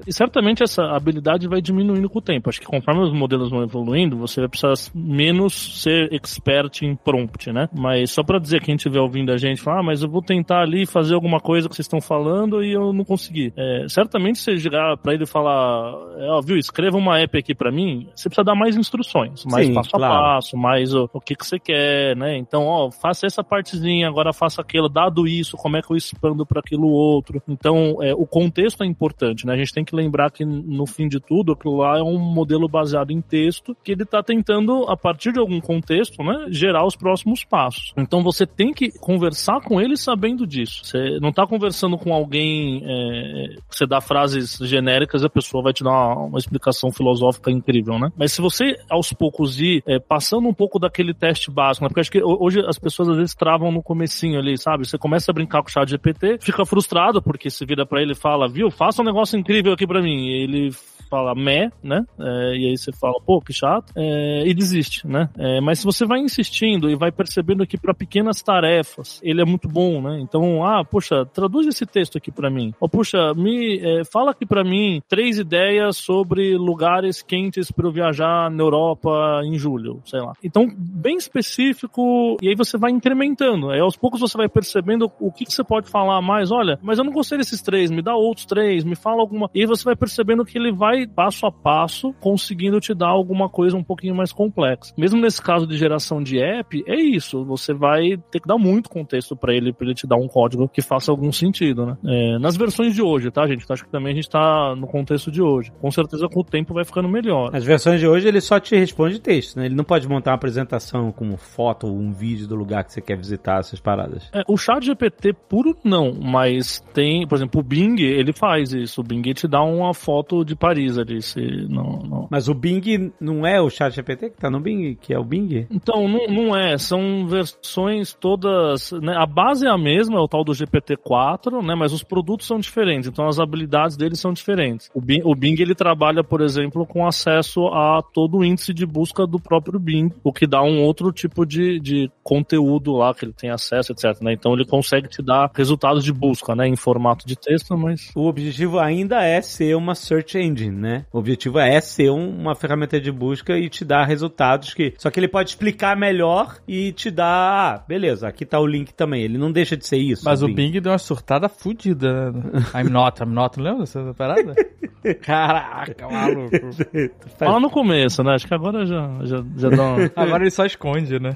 [0.05, 2.49] E certamente essa habilidade vai diminuindo com o tempo.
[2.49, 7.51] Acho que conforme os modelos vão evoluindo, você vai precisar menos ser expert em prompt,
[7.51, 7.69] né?
[7.73, 10.09] Mas só pra dizer que a gente estiver ouvindo a gente falar, ah, mas eu
[10.09, 13.53] vou tentar ali fazer alguma coisa que vocês estão falando e eu não consegui.
[13.57, 17.53] É, certamente você chegar pra ele e falar, é, ó, viu, escreva uma app aqui
[17.53, 20.13] pra mim, você precisa dar mais instruções, mais Sim, passo claro.
[20.13, 21.74] a passo, mais o, o que que você quer,
[22.15, 22.37] né?
[22.37, 26.45] Então, ó, faça essa partezinha, agora faça aquilo, dado isso, como é que eu expando
[26.45, 27.41] para aquilo outro.
[27.47, 29.53] Então, é, o contexto é importante, né?
[29.53, 32.67] A gente tem que lembrar que no fim de tudo, aquilo lá é um modelo
[32.67, 36.95] baseado em texto que ele está tentando, a partir de algum contexto, né, gerar os
[36.95, 37.93] próximos passos.
[37.97, 40.83] Então, você tem que conversar com ele sabendo disso.
[40.83, 45.73] Você não está conversando com alguém, é, você dá frases genéricas e a pessoa vai
[45.73, 48.11] te dar uma, uma explicação filosófica incrível, né?
[48.17, 51.87] Mas se você, aos poucos, ir é, passando um pouco daquele teste básico, né?
[51.87, 54.87] Porque acho que ho- hoje as pessoas às vezes travam no comecinho ali, sabe?
[54.87, 58.11] Você começa a brincar com o chat GPT, fica frustrado porque se vira pra ele
[58.13, 60.27] e fala, viu, faça um negócio incrível aqui pra mim.
[60.27, 60.69] E ele
[61.09, 62.03] fala meh, né?
[62.19, 65.29] É, e aí você fala, pô, que chato, é, e desiste, né?
[65.37, 69.45] É, mas se você vai insistindo e vai percebendo que para pequenas tarefas ele é
[69.45, 70.19] muito bom, né?
[70.19, 72.73] Então, ah, poxa, traduz esse texto aqui pra mim.
[72.79, 77.91] Ou, puxa, me é, fala aqui pra mim três ideias sobre lugares quentes para eu
[77.91, 80.33] viajar na Europa em julho, sei lá.
[80.43, 83.69] Então, bem específico, e aí você vai incrementando.
[83.69, 86.51] Aí aos poucos você vai percebendo o que, que você pode falar mais.
[86.51, 89.49] Olha, mas eu não gostei desses três, me dá outros três, me fala alguma.
[89.53, 93.49] E aí você vai percebendo que ele vai passo a passo conseguindo te dar alguma
[93.49, 94.93] coisa um pouquinho mais complexa.
[94.97, 97.43] Mesmo nesse caso de geração de app, é isso.
[97.45, 100.69] Você vai ter que dar muito contexto para ele, para ele te dar um código
[100.69, 101.97] que faça algum sentido, né?
[102.05, 103.65] É, nas versões de hoje, tá, gente?
[103.67, 105.71] Acho que também a gente tá no contexto de hoje.
[105.81, 107.49] Com certeza com o tempo vai ficando melhor.
[107.53, 109.65] As versões de hoje ele só te responde texto, né?
[109.65, 113.01] Ele não pode montar uma apresentação com foto ou um vídeo do lugar que você
[113.01, 114.29] quer visitar, essas paradas.
[114.33, 119.01] É, o chat GPT puro não, mas tem, por exemplo, o Bing, ele faz isso.
[119.01, 122.27] O Bing te dá uma foto de Paris analisa ali se não, não...
[122.29, 125.23] Mas o Bing não é o chat GPT que tá no Bing, que é o
[125.23, 125.67] Bing?
[125.69, 126.77] Então, não, não é.
[126.77, 128.91] São versões todas.
[128.91, 129.15] Né?
[129.17, 131.75] A base é a mesma, é o tal do GPT-4, né?
[131.75, 133.09] Mas os produtos são diferentes.
[133.09, 134.89] Então, as habilidades deles são diferentes.
[134.93, 138.85] O Bing, o Bing ele trabalha, por exemplo, com acesso a todo o índice de
[138.85, 143.25] busca do próprio Bing, o que dá um outro tipo de, de conteúdo lá que
[143.25, 144.21] ele tem acesso, etc.
[144.21, 144.33] Né?
[144.33, 146.67] Então, ele consegue te dar resultados de busca, né?
[146.67, 148.11] Em formato de texto, mas.
[148.15, 151.05] O objetivo ainda é ser uma search engine, né?
[151.11, 154.93] O objetivo é ser um- uma ferramenta de busca e te dar resultados que.
[154.97, 157.25] Só que ele pode explicar melhor e te dar.
[157.25, 159.23] Ah, beleza, aqui tá o link também.
[159.23, 160.23] Ele não deixa de ser isso.
[160.25, 162.31] Mas o Bing deu uma surtada fudida.
[162.31, 162.41] né?
[162.75, 164.53] I'm not, I'm not, lembra dessa parada?
[165.21, 166.49] Caraca, maluco.
[167.37, 168.33] Fala no começo, né?
[168.35, 170.11] Acho que agora já, já, já dá uma...
[170.15, 171.31] Agora ele só esconde, né?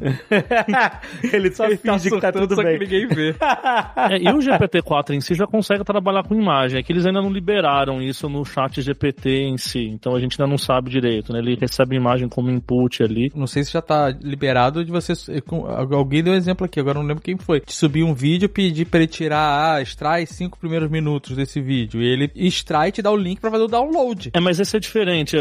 [1.31, 2.77] ele só Ele tá finge que tá surtando, tudo só bem.
[2.79, 3.35] que ninguém vê.
[4.09, 6.79] É, e o GPT-4 em si já consegue trabalhar com imagem.
[6.79, 9.85] É que eles ainda não liberaram isso no chat GPT em si.
[9.85, 11.39] Então a gente ainda não sabe direito, né?
[11.39, 13.31] Ele recebe imagem como input ali.
[13.35, 15.13] Não sei se já tá liberado de você.
[15.91, 17.61] Alguém deu um exemplo aqui, agora não lembro quem foi.
[17.61, 22.01] De subir um vídeo, pedir pra ele tirar, ah, extrai cinco primeiros minutos desse vídeo.
[22.01, 24.31] E ele extrai e te dá o link pra fazer o download.
[24.33, 25.35] É, mas esse é diferente.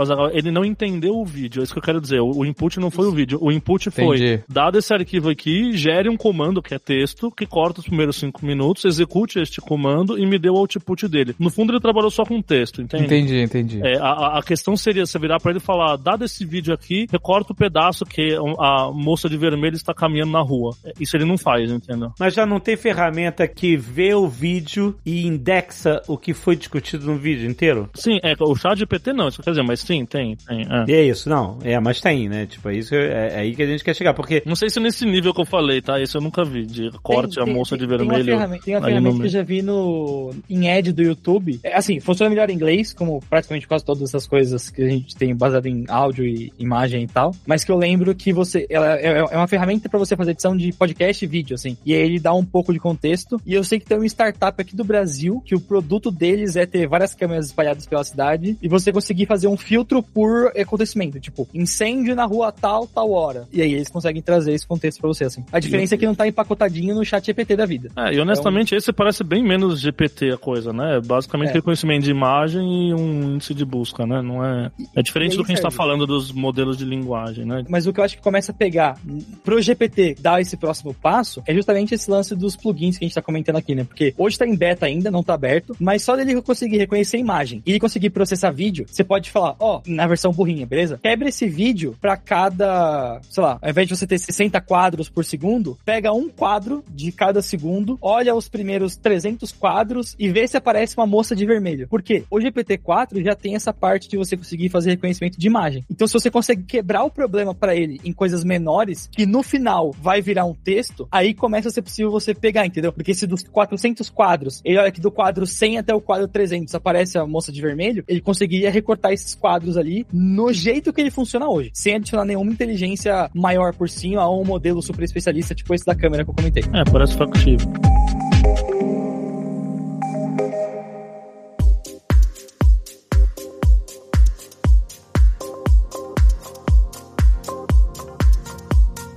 [0.00, 0.30] Azaghal.
[0.30, 1.60] Ele não entendeu o vídeo.
[1.60, 2.20] É isso que eu quero dizer.
[2.20, 3.38] O, input não foi o vídeo.
[3.40, 4.42] O input foi, Entendi.
[4.48, 8.44] dado esse arquivo aqui, gere um comando que é texto, que corta os primeiros cinco
[8.44, 11.34] minutos, execute este comando e me dê o output dele.
[11.38, 13.04] No fundo, ele trabalhou só com texto, entende?
[13.04, 13.80] Entendi, entendi.
[13.82, 17.06] É, a, a- questão seria você virar pra ele e falar: dado esse vídeo aqui,
[17.10, 20.74] recorta o pedaço que a moça de vermelho está caminhando na rua.
[20.84, 22.12] É, Isso ele não faz, entendeu?
[22.18, 27.06] Mas já não tem ferramenta que vê o vídeo e indexa o que foi discutido
[27.06, 27.88] no vídeo inteiro?
[27.94, 30.62] Sim, é, o chat GPT não, isso quer dizer, mas sim, tem, tem.
[30.70, 30.84] é.
[30.90, 31.58] E é isso, não.
[31.62, 32.46] É, mas tem, né?
[32.46, 34.14] Tipo, é isso é, é aí que a gente quer chegar.
[34.14, 36.00] Porque Não sei se nesse nível que eu falei, tá?
[36.00, 38.24] Esse eu nunca vi, de corte a moça de Tem uma vermelho.
[38.24, 41.60] ferramenta, tem uma aí no ferramenta que eu já vi no em Ed do YouTube.
[41.62, 45.16] É, assim, funciona melhor em inglês, como praticamente quase todas essas coisas que a gente
[45.16, 47.34] tem baseado em áudio e imagem e tal.
[47.46, 48.66] Mas que eu lembro que você.
[48.68, 51.76] Ela é, é uma ferramenta pra você fazer edição de podcast e vídeo, assim.
[51.84, 53.40] E aí ele dá um pouco de contexto.
[53.46, 56.66] E eu sei que tem uma startup aqui do Brasil que o produto deles é
[56.66, 61.18] ter várias câmeras espalhadas pela cidade e você conseguir fazer um filtro por acontecimento.
[61.20, 63.46] Tipo, incêndio na rua tal, tal hora.
[63.52, 65.44] E aí eles conseguem trazer esse contexto pra você, assim.
[65.52, 67.90] A diferença é que não tá empacotadinho no chat GPT da vida.
[67.96, 71.00] É, e honestamente esse parece bem menos GPT a coisa, né?
[71.04, 71.52] Basicamente É.
[71.54, 74.20] reconhecimento de imagem e um índice de busca, né?
[74.22, 74.70] Não é.
[74.94, 75.76] É diferente do que a gente tá serve.
[75.76, 77.64] falando dos modelos de linguagem, né?
[77.68, 78.98] Mas o que eu acho que começa a pegar
[79.42, 83.14] pro GPT dar esse próximo passo é justamente esse lance dos plugins que a gente
[83.14, 83.84] tá comentando aqui, né?
[83.84, 87.20] Porque hoje tá em beta ainda, não tá aberto, mas só dele conseguir reconhecer a
[87.20, 90.98] imagem e ele conseguir processar vídeo, você pode falar, ó, na versão burrinha, beleza?
[91.02, 95.24] Quebra esse vídeo pra cada, sei lá, ao invés de você ter 60 quadros por
[95.24, 100.56] segundo, pega um quadro de cada segundo, olha os primeiros 300 quadros e vê se
[100.56, 101.88] aparece uma moça de vermelho.
[101.88, 102.24] Por quê?
[102.30, 102.74] O GPT-4
[103.22, 105.84] já tem essa parte de você conseguir fazer reconhecimento de imagem.
[105.90, 109.92] Então, se você consegue quebrar o problema pra ele em coisas menores, que no final
[109.92, 112.92] vai virar um texto, aí começa a ser possível você pegar, entendeu?
[112.92, 116.74] Porque se dos 400 quadros, ele olha que do quadro 100 até o quadro 300
[116.74, 121.10] aparece a moça de vermelho, ele conseguiria recortar esses quadros ali no jeito que ele
[121.10, 125.74] funciona hoje, sem adicionar nenhuma inteligência maior por cima ou um modelo super especialista, tipo
[125.74, 126.62] esse da câmera que eu comentei.
[126.72, 127.68] É, parece factível.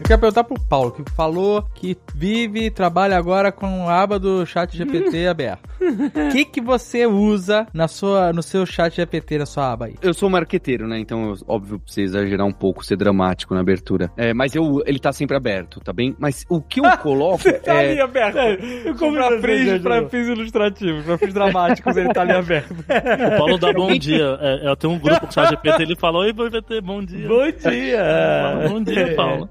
[0.07, 4.45] Quero perguntar pro Paulo, que falou que vive e trabalha agora com a aba do
[4.45, 5.67] chat GPT aberto.
[5.79, 9.95] O que que você usa na sua, no seu chat GPT, na sua aba aí?
[10.01, 10.97] Eu sou marqueteiro, né?
[10.97, 14.09] Então, óbvio, preciso exagerar um pouco, ser dramático na abertura.
[14.15, 16.15] É, mas eu, ele tá sempre aberto, tá bem?
[16.17, 18.01] Mas o que eu coloco Tá ali é...
[18.01, 18.37] aberto.
[18.37, 22.73] Eu como pra fins, pra fins ilustrativos, pra fins dramáticos, ele tá ali aberto.
[23.27, 24.37] O Paulo dá bom dia.
[24.39, 26.49] É, eu tenho um grupo com o chat GPT, ele falou: Oi, bom
[27.03, 27.27] dia.
[27.27, 28.67] Bom dia!
[28.69, 29.49] Bom dia, Paulo.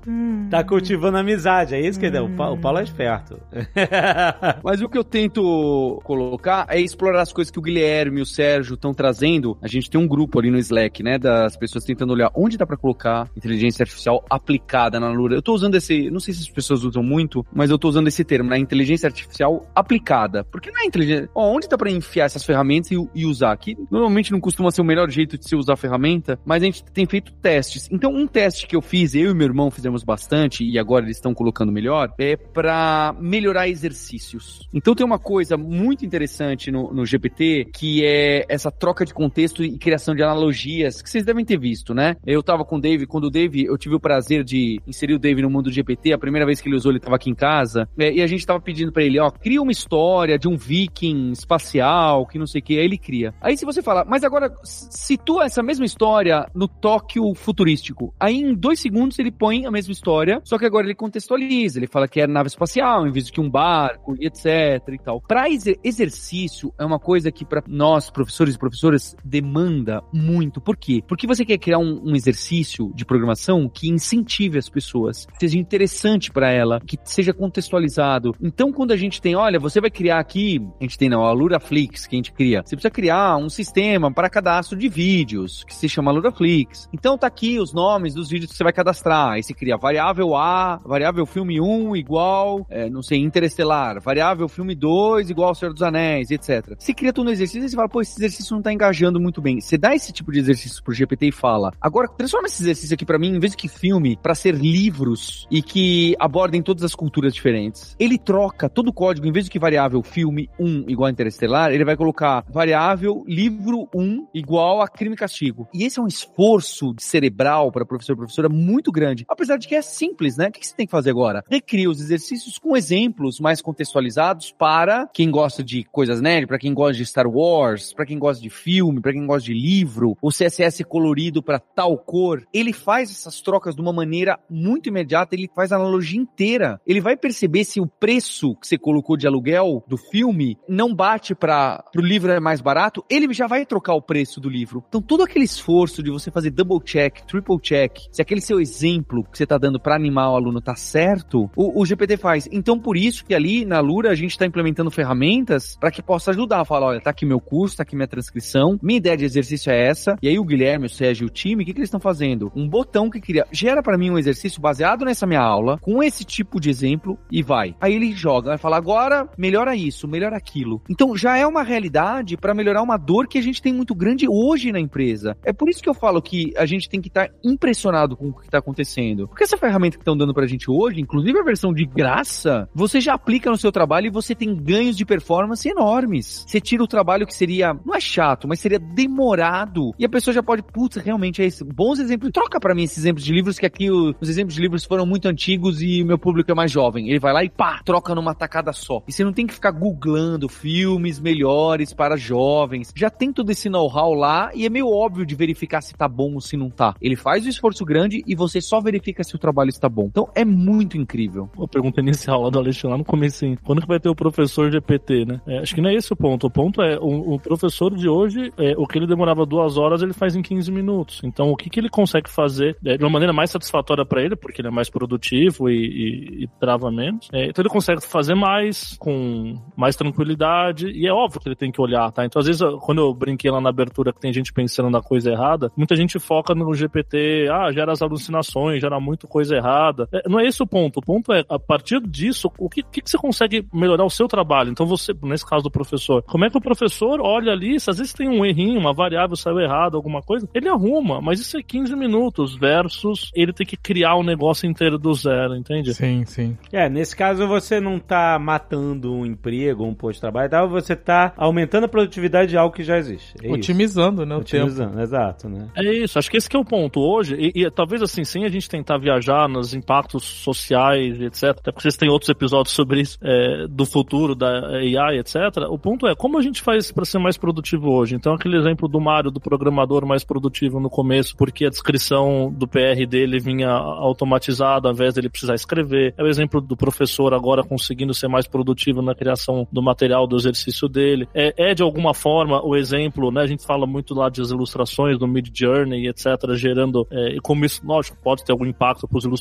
[0.51, 2.21] Tá cultivando amizade, é isso que ele é.
[2.21, 3.41] O Pa- o Paulo é esperto.
[4.63, 8.27] Mas o que eu tento colocar é explorar as coisas que o Guilherme e o
[8.27, 9.59] Sérgio estão trazendo.
[9.61, 11.19] A gente tem um grupo ali no Slack, né?
[11.19, 15.35] Das pessoas tentando olhar onde dá pra colocar inteligência artificial aplicada na Lura.
[15.35, 18.07] Eu tô usando esse, não sei se as pessoas usam muito, mas eu tô usando
[18.07, 18.57] esse termo, né?
[18.57, 20.45] Inteligência artificial aplicada.
[20.45, 21.29] Porque não é inteligência.
[21.35, 23.51] Ó, onde dá pra enfiar essas ferramentas e, e usar?
[23.53, 23.77] aqui?
[23.91, 26.85] normalmente não costuma ser o melhor jeito de se usar a ferramenta, mas a gente
[26.85, 27.89] tem feito testes.
[27.91, 31.17] Então, um teste que eu fiz, eu e meu irmão fizemos bastante e agora eles
[31.17, 34.69] estão colocando melhor, é para melhorar exercícios.
[34.73, 39.65] Então tem uma coisa muito interessante no, no GPT, que é essa troca de contexto
[39.65, 42.17] e criação de analogias, que vocês devem ter visto, né?
[42.27, 45.19] Eu tava com o Dave, quando o Dave, eu tive o prazer de inserir o
[45.19, 47.35] Dave no mundo do GPT, a primeira vez que ele usou, ele tava aqui em
[47.35, 50.57] casa, é, e a gente tava pedindo para ele, ó, cria uma história de um
[50.57, 53.35] viking espacial, que não sei o que, aí ele cria.
[53.41, 58.55] Aí se você falar, mas agora situa essa mesma história no Tóquio futurístico, aí em
[58.55, 62.21] dois segundos ele põe a mesma história, só que agora ele contextualiza, ele fala que
[62.21, 64.47] é nave espacial, em vez de que um barco, e etc
[64.89, 65.21] e tal.
[65.21, 70.61] Pra exer exercício, é uma coisa que para nós, professores e professoras, demanda muito.
[70.61, 71.03] Por quê?
[71.07, 76.31] Porque você quer criar um, um exercício de programação que incentive as pessoas, seja interessante
[76.31, 78.35] para ela, que seja contextualizado.
[78.41, 81.33] Então, quando a gente tem, olha, você vai criar aqui, a gente tem não, a
[81.33, 82.63] Luraflix que a gente cria.
[82.65, 86.89] Você precisa criar um sistema para cadastro de vídeos, que se chama Luraflix.
[86.93, 89.33] Então tá aqui os nomes dos vídeos que você vai cadastrar.
[89.33, 94.75] Aí você cria variável A, variável filme 1 igual, é, não sei, interestelar, variável filme
[94.75, 96.75] 2 igual Senhor dos Anéis, etc.
[96.79, 99.41] Você cria tudo no exercício e você fala, pô, esse exercício não tá engajando muito
[99.41, 99.61] bem.
[99.61, 103.05] Você dá esse tipo de exercício pro GPT e fala, agora transforma esse exercício aqui
[103.05, 106.95] para mim, em vez de que filme, para ser livros e que abordem todas as
[106.95, 107.95] culturas diferentes.
[107.99, 111.73] Ele troca todo o código, em vez de que variável filme 1 igual a Interestelar,
[111.73, 115.69] ele vai colocar variável livro 1 igual a crime e castigo.
[115.73, 119.25] E esse é um esforço cerebral para professor e professora muito grande.
[119.29, 120.49] Apesar de que é simples, né?
[120.49, 121.43] O que você tem que fazer agora?
[121.51, 126.73] Recria os exercícios com exemplos mais contextualizados para quem gosta de coisas nerd, para quem
[126.73, 130.31] gosta de Star Wars, para quem gosta de filme, para quem gosta de livro, o
[130.31, 132.45] CSS colorido para tal cor.
[132.53, 136.81] Ele faz essas trocas de uma maneira muito imediata, ele faz a analogia inteira.
[136.87, 141.35] Ele vai perceber se o preço que você colocou de aluguel do filme não bate
[141.35, 144.85] para o livro é mais barato, ele já vai trocar o preço do livro.
[144.89, 149.25] Então todo aquele esforço de você fazer double check, triple check, se aquele seu exemplo
[149.25, 152.49] que você tá dando para animar o aluno tá certo, o, o GPT faz.
[152.51, 156.33] Então por isso que ali na Lura a gente está implementando ferramentas para que possa
[156.33, 156.65] ajudar.
[156.65, 159.87] Falar, olha, tá aqui meu curso, tá aqui minha transcrição, minha ideia de exercício é
[159.87, 160.19] essa.
[160.21, 162.51] E aí o Guilherme, o Sérgio e o time, o que, que eles estão fazendo?
[162.57, 166.25] Um botão que cria, gera para mim um exercício baseado nessa minha aula, com esse
[166.25, 167.77] tipo de exemplo e vai.
[167.81, 170.83] Aí ele joga, vai falar agora melhora isso, melhora aquilo.
[170.91, 174.27] Então já é uma realidade para melhorar uma dor que a gente tem muito grande
[174.29, 175.37] hoje na empresa.
[175.45, 178.31] É por isso que eu falo que a gente tem que estar tá impressionado com
[178.31, 179.29] o que está acontecendo.
[179.29, 183.01] Porque essa ferramenta que estão dando pra gente hoje, inclusive a versão de graça, você
[183.01, 186.45] já aplica no seu trabalho e você tem ganhos de performance enormes.
[186.47, 189.95] Você tira o trabalho que seria, não é chato, mas seria demorado.
[189.99, 191.65] E a pessoa já pode, putz, realmente é isso.
[191.65, 192.31] Bons exemplos.
[192.33, 195.27] Troca para mim esses exemplos de livros, que aqui os exemplos de livros foram muito
[195.29, 197.09] antigos e o meu público é mais jovem.
[197.09, 199.03] Ele vai lá e pá, troca numa tacada só.
[199.07, 202.93] E você não tem que ficar googlando filmes melhores para jovens.
[202.95, 206.35] Já tem todo esse know-how lá e é meio óbvio de verificar se tá bom
[206.35, 206.95] ou se não tá.
[207.01, 210.07] Ele faz o esforço grande e você só verifica se o trabalho está bom.
[210.07, 211.49] Então é muito incrível.
[211.59, 214.71] A pergunta inicial lá do Alexandre, lá no começo, quando que vai ter o professor
[214.71, 215.41] GPT, né?
[215.47, 216.47] É, acho que não é esse o ponto.
[216.47, 220.03] O ponto é, o, o professor de hoje, é, o que ele demorava duas horas,
[220.03, 221.21] ele faz em 15 minutos.
[221.25, 224.37] Então, o que, que ele consegue fazer é, de uma maneira mais satisfatória para ele,
[224.37, 227.29] porque ele é mais produtivo e, e, e trava menos.
[227.33, 231.73] É, então, ele consegue fazer mais, com mais tranquilidade, e é óbvio que ele tem
[231.73, 232.25] que olhar, tá?
[232.25, 235.31] Então, às vezes, quando eu brinquei lá na abertura que tem gente pensando na coisa
[235.31, 240.09] errada, muita gente foca no GPT, ah, gera as alucinações, gera muito coisa errada.
[240.13, 240.99] É, não é esse o ponto.
[240.99, 244.29] O ponto é, a partir disso, o que, que, que você consegue melhorar o seu
[244.29, 244.71] trabalho?
[244.71, 247.99] Então, você, nesse caso do professor, como é que o professor olha ali, se às
[247.99, 251.63] vezes tem um errinho, uma variável saiu errada, alguma coisa, ele arruma, mas isso é
[251.63, 255.95] 15 minutos versus ele ter que criar o negócio inteiro do zero, entende?
[255.95, 256.57] Sim, sim.
[256.73, 260.69] É, nesse caso você não tá matando um emprego, um posto de trabalho e tal,
[260.69, 263.35] você tá aumentando a produtividade de algo que já existe.
[263.43, 264.29] É Otimizando, isso.
[264.29, 264.37] né?
[264.37, 265.03] O Otimizando, tempo.
[265.03, 265.69] exato, né?
[265.77, 267.01] É isso, acho que esse que é o ponto.
[267.01, 271.73] Hoje, e, e, talvez assim, sem a gente tentar viajar nos impactos sociais, etc., até
[271.73, 275.37] porque vocês têm outros episódios sobre isso, é, do futuro da AI, etc.,
[275.69, 278.15] o ponto é como a gente faz para ser mais produtivo hoje.
[278.15, 282.67] Então, aquele exemplo do Mário, do programador mais produtivo no começo, porque a descrição do
[282.67, 286.15] PR dele vinha automatizada, ao invés dele precisar escrever.
[286.17, 290.37] É o exemplo do professor agora conseguindo ser mais produtivo na criação do material do
[290.37, 291.29] exercício dele.
[291.35, 293.43] É, é de alguma forma o exemplo, né?
[293.43, 297.65] A gente fala muito lá das ilustrações do Mid Journey, etc., gerando, é, e como
[297.65, 299.36] isso, lógico, pode ter algum impacto para os ilustradores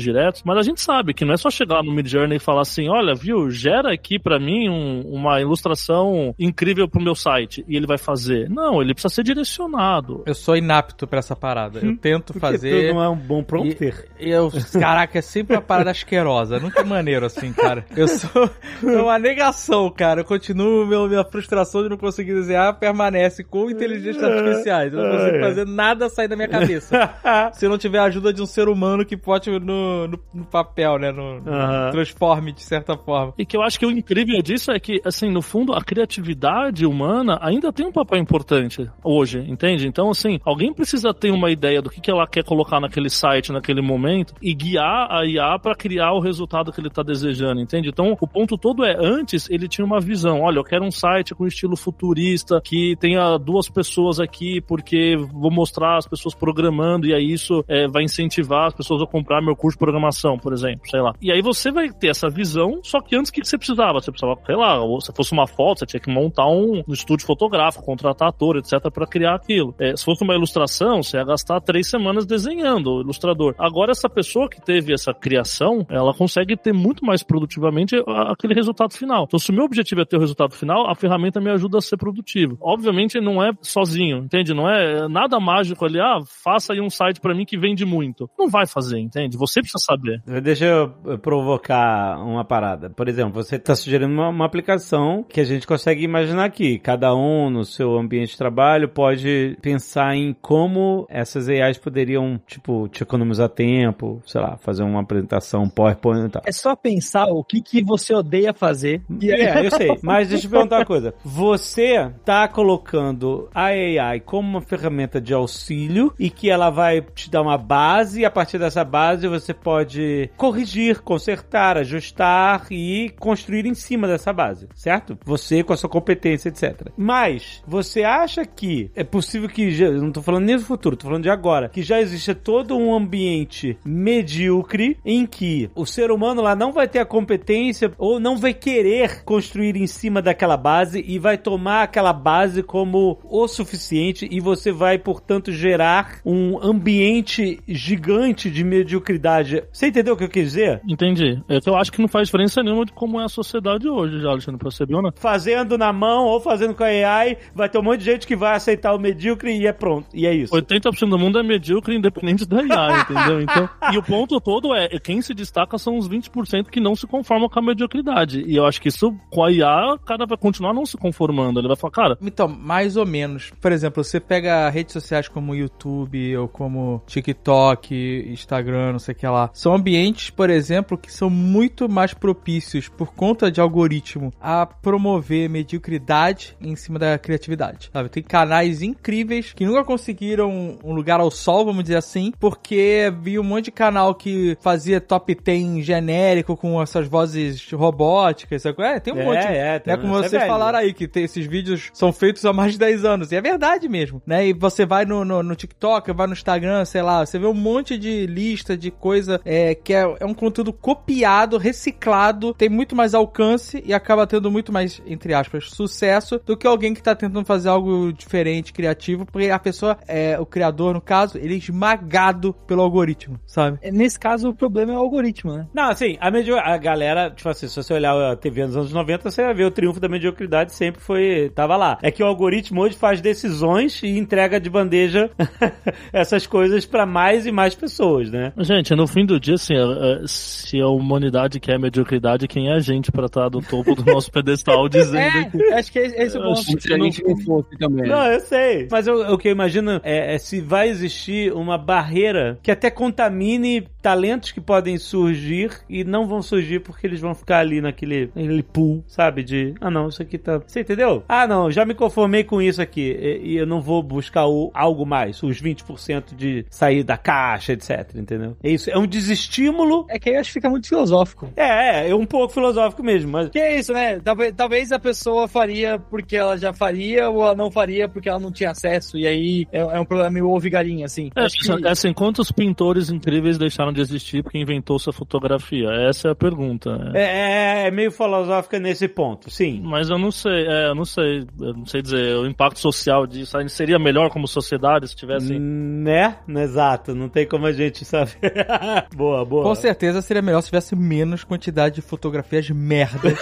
[0.00, 2.62] diretos, mas a gente sabe que não é só chegar no Mid Journey e falar
[2.62, 7.76] assim: olha, viu, gera aqui para mim um, uma ilustração incrível pro meu site, e
[7.76, 8.48] ele vai fazer.
[8.48, 10.22] Não, ele precisa ser direcionado.
[10.26, 11.80] Eu sou inapto para essa parada.
[11.80, 12.88] Eu tento Porque fazer.
[12.88, 14.08] tu não é um bom prompter.
[14.18, 16.58] E eu, caraca, é sempre uma parada asquerosa.
[16.58, 17.84] Nunca é maneiro assim, cara.
[17.96, 18.50] Eu sou
[18.82, 20.20] é uma negação, cara.
[20.20, 24.92] Eu continuo, meu, minha frustração de não conseguir desenhar permanece com inteligências artificiais.
[24.92, 27.14] Eu não consigo fazer nada sair da minha cabeça.
[27.52, 30.44] Se eu não tiver a ajuda de um ser humano que pode no, no, no
[30.44, 31.10] papel, né?
[31.12, 31.90] No, Aham.
[31.90, 33.34] Transforme de certa forma.
[33.38, 36.86] E que eu acho que o incrível disso é que, assim, no fundo, a criatividade
[36.86, 39.86] humana ainda tem um papel importante hoje, entende?
[39.86, 43.52] Então, assim, alguém precisa ter uma ideia do que, que ela quer colocar naquele site,
[43.52, 47.88] naquele momento, e guiar a IA para criar o resultado que ele tá desejando, entende?
[47.88, 51.34] Então, o ponto todo é, antes ele tinha uma visão, olha, eu quero um site
[51.34, 57.14] com estilo futurista, que tenha duas pessoas aqui, porque vou mostrar as pessoas programando, e
[57.14, 60.88] aí isso é, vai incentivar as pessoas a comprar meu curso de programação, por exemplo,
[60.88, 61.12] sei lá.
[61.20, 64.00] E aí você vai ter essa visão, só que antes o que você precisava?
[64.00, 67.84] Você precisava, sei lá, se fosse uma foto, você tinha que montar um, estúdio fotográfico,
[67.84, 69.74] contratar ator, etc, para criar aquilo.
[69.78, 73.54] É, se fosse uma ilustração, você ia gastar três semanas desenhando o ilustrador.
[73.58, 78.94] Agora, essa pessoa que teve essa criação, ela consegue ter muito mais produtivamente aquele resultado
[78.94, 79.24] final.
[79.24, 81.80] Então, se o meu objetivo é ter o resultado final, a ferramenta me ajuda a
[81.80, 82.56] ser produtivo.
[82.60, 84.54] Obviamente, não é sozinho, entende?
[84.54, 88.28] Não é nada mágico ali, ah, faça aí um site para mim que vende muito.
[88.38, 89.36] Não vai fazer, entende?
[89.36, 90.22] Você precisa saber.
[90.42, 90.88] Deixa eu
[91.18, 92.90] provocar uma parada.
[92.90, 96.78] Por exemplo, você está sugerindo uma, uma aplicação que a gente consegue imaginar aqui.
[96.78, 102.88] Cada um no seu ambiente de trabalho pode pensar em como essas AIs poderiam, tipo,
[102.88, 106.42] te economizar tempo, sei lá, fazer uma apresentação PowerPoint e tal.
[106.46, 109.02] É só pensar o que, que você odeia fazer.
[109.20, 109.98] E É, eu sei.
[110.02, 111.14] Mas deixa eu perguntar uma coisa.
[111.24, 117.30] Você tá colocando a AI como uma ferramenta de auxílio e que ela vai te
[117.30, 118.97] dar uma base e a partir dessa base
[119.28, 125.18] você pode corrigir, consertar, ajustar e construir em cima dessa base, certo?
[125.24, 126.88] Você com a sua competência, etc.
[126.96, 131.06] Mas você acha que é possível que, já- não tô falando nem do futuro, tô
[131.06, 136.42] falando de agora, que já existe todo um ambiente medíocre em que o ser humano
[136.42, 141.04] lá não vai ter a competência ou não vai querer construir em cima daquela base
[141.06, 147.60] e vai tomar aquela base como o suficiente e você vai, portanto, gerar um ambiente
[147.66, 149.62] gigante de mediocridade.
[149.70, 150.80] Você entendeu o que eu quis dizer?
[150.88, 151.42] Entendi.
[151.48, 154.20] É que eu acho que não faz diferença nenhuma de como é a sociedade hoje,
[154.20, 155.10] já, Alexandre, percebeu, né?
[155.16, 158.34] Fazendo na mão ou fazendo com a AI, vai ter um monte de gente que
[158.34, 160.08] vai aceitar o medíocre e é pronto.
[160.14, 160.54] E é isso.
[160.54, 163.40] 80% do mundo é medíocre independente da IA, entendeu?
[163.42, 167.06] Então, e o ponto todo é, quem se destaca são os 20% que não se
[167.06, 168.42] conformam com a mediocridade.
[168.46, 171.60] E eu acho que isso, com a IA, o cara vai continuar não se conformando.
[171.60, 173.52] Ele vai falar, cara, Então, mais ou menos.
[173.60, 177.94] Por exemplo, você pega redes sociais como YouTube ou como TikTok,
[178.28, 179.50] Instagram, não sei o que lá.
[179.52, 185.48] São ambientes, por exemplo, que são muito mais propícios, por conta de algoritmo, a promover
[185.48, 187.90] mediocridade em cima da criatividade.
[187.92, 188.08] Sabe?
[188.08, 193.38] Tem canais incríveis que nunca conseguiram um lugar ao sol, vamos dizer assim, porque vi
[193.38, 198.62] um monte de canal que fazia top 10 genérico com essas vozes robóticas.
[198.62, 198.82] Sabe?
[198.82, 199.36] É, tem um É, monte.
[199.46, 200.46] é, tem- né, como é vocês velho.
[200.46, 203.32] falaram aí, que tem- esses vídeos são feitos há mais de 10 anos.
[203.32, 204.46] E é verdade mesmo, né?
[204.48, 207.54] E você vai no, no, no TikTok, vai no Instagram, sei lá, você vê um
[207.54, 212.94] monte de lista de coisa é, que é, é um conteúdo copiado, reciclado, tem muito
[212.94, 217.14] mais alcance e acaba tendo muito mais, entre aspas, sucesso do que alguém que tá
[217.14, 221.58] tentando fazer algo diferente, criativo, porque a pessoa, é, o criador, no caso, ele é
[221.58, 223.78] esmagado pelo algoritmo, sabe?
[223.90, 225.66] Nesse caso, o problema é o algoritmo, né?
[225.72, 226.58] Não, assim, a, medio...
[226.58, 229.64] a galera, tipo assim, se você olhar a TV nos anos 90, você vai ver
[229.64, 231.50] o triunfo da mediocridade sempre foi.
[231.54, 231.98] tava lá.
[232.02, 235.30] É que o algoritmo hoje faz decisões e entrega de bandeja
[236.12, 238.52] essas coisas pra mais e mais pessoas, né?
[238.64, 242.74] Gente, no fim do dia, assim, é- é, se a humanidade quer mediocridade, quem é
[242.74, 245.62] a gente pra estar do topo do nosso pedestal dizendo que.
[245.62, 246.80] É, acho que esse é o ponto.
[246.80, 248.08] Se a gente não fosse também.
[248.08, 248.88] Não, eu sei.
[248.90, 252.90] Mas eu- o que eu imagino é, é se vai existir uma barreira que até
[252.90, 258.30] contamine talentos que podem surgir e não vão surgir porque eles vão ficar ali naquele,
[258.34, 259.42] naquele pool, sabe?
[259.42, 260.58] De, ah não, isso aqui tá...
[260.66, 261.22] Você entendeu?
[261.28, 264.70] Ah não, já me conformei com isso aqui e, e eu não vou buscar o,
[264.72, 268.47] algo mais, os 20% de sair da caixa, etc, entendeu?
[268.62, 270.06] É isso, é um desestímulo...
[270.08, 271.48] É que aí eu acho que fica muito filosófico.
[271.56, 273.48] É, é, é um pouco filosófico mesmo, mas...
[273.50, 274.18] Que é isso, né?
[274.20, 278.38] Talvez, talvez a pessoa faria porque ela já faria, ou ela não faria porque ela
[278.38, 281.30] não tinha acesso, e aí é, é um problema meio ovo galinha, assim.
[281.36, 285.88] É, Acho que- é assim, quantos pintores incríveis deixaram de existir porque inventou sua fotografia?
[286.08, 286.96] Essa é a pergunta.
[286.96, 287.12] né?
[287.14, 289.80] É, é, é meio filosófica nesse ponto, sim.
[289.82, 293.26] Mas eu não sei, é, eu não sei, eu não sei dizer, o impacto social
[293.26, 295.58] disso aí seria melhor como sociedade se tivesse.
[295.58, 296.36] Né?
[296.48, 298.37] Exato, não tem como a gente saber.
[299.14, 299.62] boa, boa.
[299.64, 303.38] Com certeza seria melhor se tivesse menos quantidade de fotografias merdas.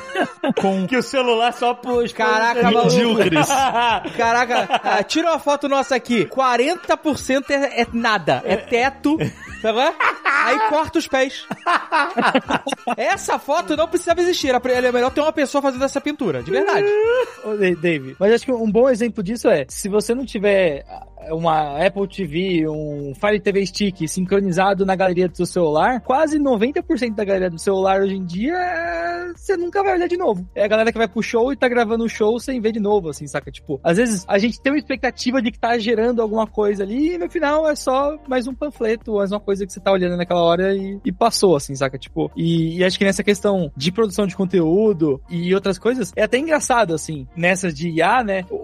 [0.60, 2.12] com Que o celular só pôs.
[2.12, 2.86] Caraca, maluco.
[2.86, 3.48] Medíocres.
[4.16, 6.26] Caraca, ah, tira uma foto nossa aqui.
[6.26, 8.42] 40% é, é nada.
[8.44, 9.16] É teto.
[9.60, 9.78] Sabe?
[9.80, 9.94] é?
[10.24, 11.46] Aí corta os pés.
[12.96, 14.54] essa foto não precisava existir.
[14.54, 16.86] É melhor ter uma pessoa fazendo essa pintura, de verdade.
[17.44, 20.84] Ô, Da- Dave, mas acho que um bom exemplo disso é, se você não tiver
[20.88, 26.38] ah, uma Apple TV, um Fire TV Stick sincronizado na galeria do seu celular, quase
[26.38, 28.54] 90% da galeria do celular hoje em dia,
[29.36, 30.48] você nunca vai olhar de novo.
[30.54, 32.80] É a galera que vai pro show e tá gravando o show sem ver de
[32.80, 33.50] novo, assim, saca?
[33.50, 37.14] Tipo, às vezes a gente tem uma expectativa de que tá gerando alguma coisa ali
[37.14, 40.16] e no final é só mais um panfleto, mais uma coisa que você tá olhando
[40.16, 41.98] naquela hora e, e passou, assim, saca?
[41.98, 46.22] Tipo, e, e acho que nessa questão de produção de conteúdo e outras coisas, é
[46.22, 48.44] até engraçado, assim, nessas de IA, né?
[48.50, 48.54] o-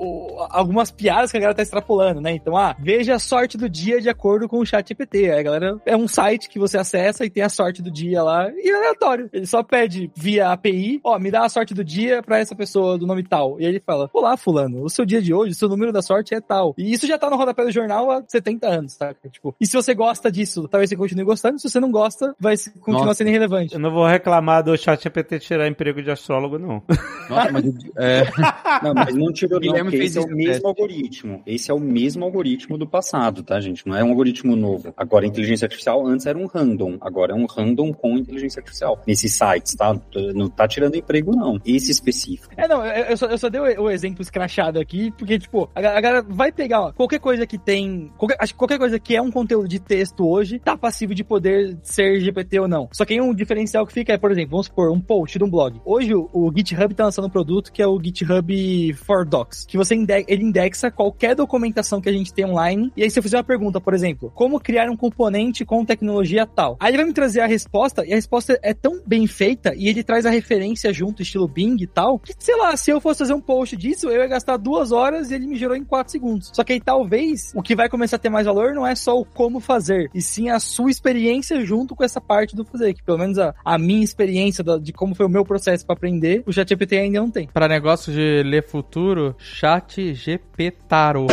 [0.40, 2.32] o- algumas piadas que a galera tá extrapolando, né?
[2.32, 5.30] Então, ah, veja a sorte do dia de acordo com o chat GPT.
[5.30, 8.22] Aí a galera é um site que você acessa e tem a sorte do dia
[8.22, 9.28] lá, e é aleatório.
[9.32, 12.96] Ele só pede via API, ó, me dá a sorte do dia pra essa pessoa
[12.98, 13.60] do nome tal.
[13.60, 16.02] E aí ele fala, olá, fulano, o seu dia de hoje, o seu número da
[16.02, 16.74] sorte é tal.
[16.78, 19.14] E isso já tá no rodapé do jornal há 70 anos, tá?
[19.30, 22.56] Tipo, e se você gosta disso, talvez você continue gostando, se você não gosta, vai
[22.56, 23.18] se- continuar Nossa.
[23.18, 23.74] sendo irrelevante.
[23.74, 26.82] Eu não vou reclamar do chat GPT tirar emprego de astrólogo, não.
[27.28, 27.64] Nossa, mas
[27.96, 28.22] é,
[28.82, 30.66] Não, mas não tirou não, Guilherme porque fez esse é o mesmo teste.
[30.66, 31.42] algoritmo.
[31.46, 33.86] Esse é o mesmo algoritmo do passado, tá, gente?
[33.86, 34.92] Não é um algoritmo novo.
[34.96, 36.98] Agora, a inteligência artificial antes era um random.
[37.00, 39.00] Agora é um random com inteligência artificial.
[39.06, 39.98] Nesses sites, tá?
[40.34, 41.58] Não tá tirando emprego, não.
[41.64, 42.52] Esse específico.
[42.56, 45.98] É, não, eu só, eu só dei o, exemplo escrachado aqui, porque, tipo, a, ga-
[45.98, 48.12] a galera vai pegar, ó, qualquer coisa que tem.
[48.16, 51.24] Qualquer, acho que qualquer coisa que é um conteúdo de texto hoje, tá passivo de
[51.24, 52.88] poder ser GPT ou não.
[52.92, 55.44] Só que aí um diferencial que fica é, por exemplo, vamos supor, um post de
[55.44, 55.80] um blog.
[55.84, 59.76] Hoje o, o GitHub tá lançando um produto que é o GitHub for Docs, que
[59.76, 62.92] você inde ele indexa qualquer documentação que a gente tem online.
[62.96, 65.29] E aí, se eu fizer uma pergunta, por exemplo, como criar um componente
[65.66, 66.76] com tecnologia tal?
[66.80, 69.88] Aí ele vai me trazer a resposta, e a resposta é tão bem feita, e
[69.88, 73.18] ele traz a referência junto, estilo Bing e tal, que, sei lá, se eu fosse
[73.20, 76.10] fazer um post disso, eu ia gastar duas horas e ele me gerou em quatro
[76.12, 76.50] segundos.
[76.54, 79.18] Só que aí talvez o que vai começar a ter mais valor não é só
[79.18, 83.02] o como fazer, e sim a sua experiência junto com essa parte do fazer, que
[83.02, 86.42] pelo menos a, a minha experiência da- de como foi o meu processo pra aprender,
[86.46, 87.46] o ChatGPT ainda não tem.
[87.52, 91.26] Pra negócio de ler futuro, chat GPTaro.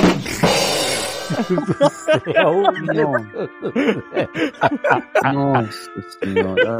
[5.34, 5.92] Nossa
[6.24, 6.78] senhora.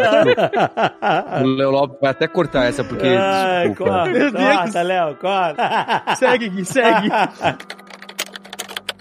[1.42, 3.08] O Léo Lopes vai até cortar essa, porque.
[3.08, 3.92] Ai, desculpa.
[3.94, 4.58] corta, Meu Deus.
[4.58, 6.04] corta, Léo, corta.
[6.16, 7.10] segue, segue.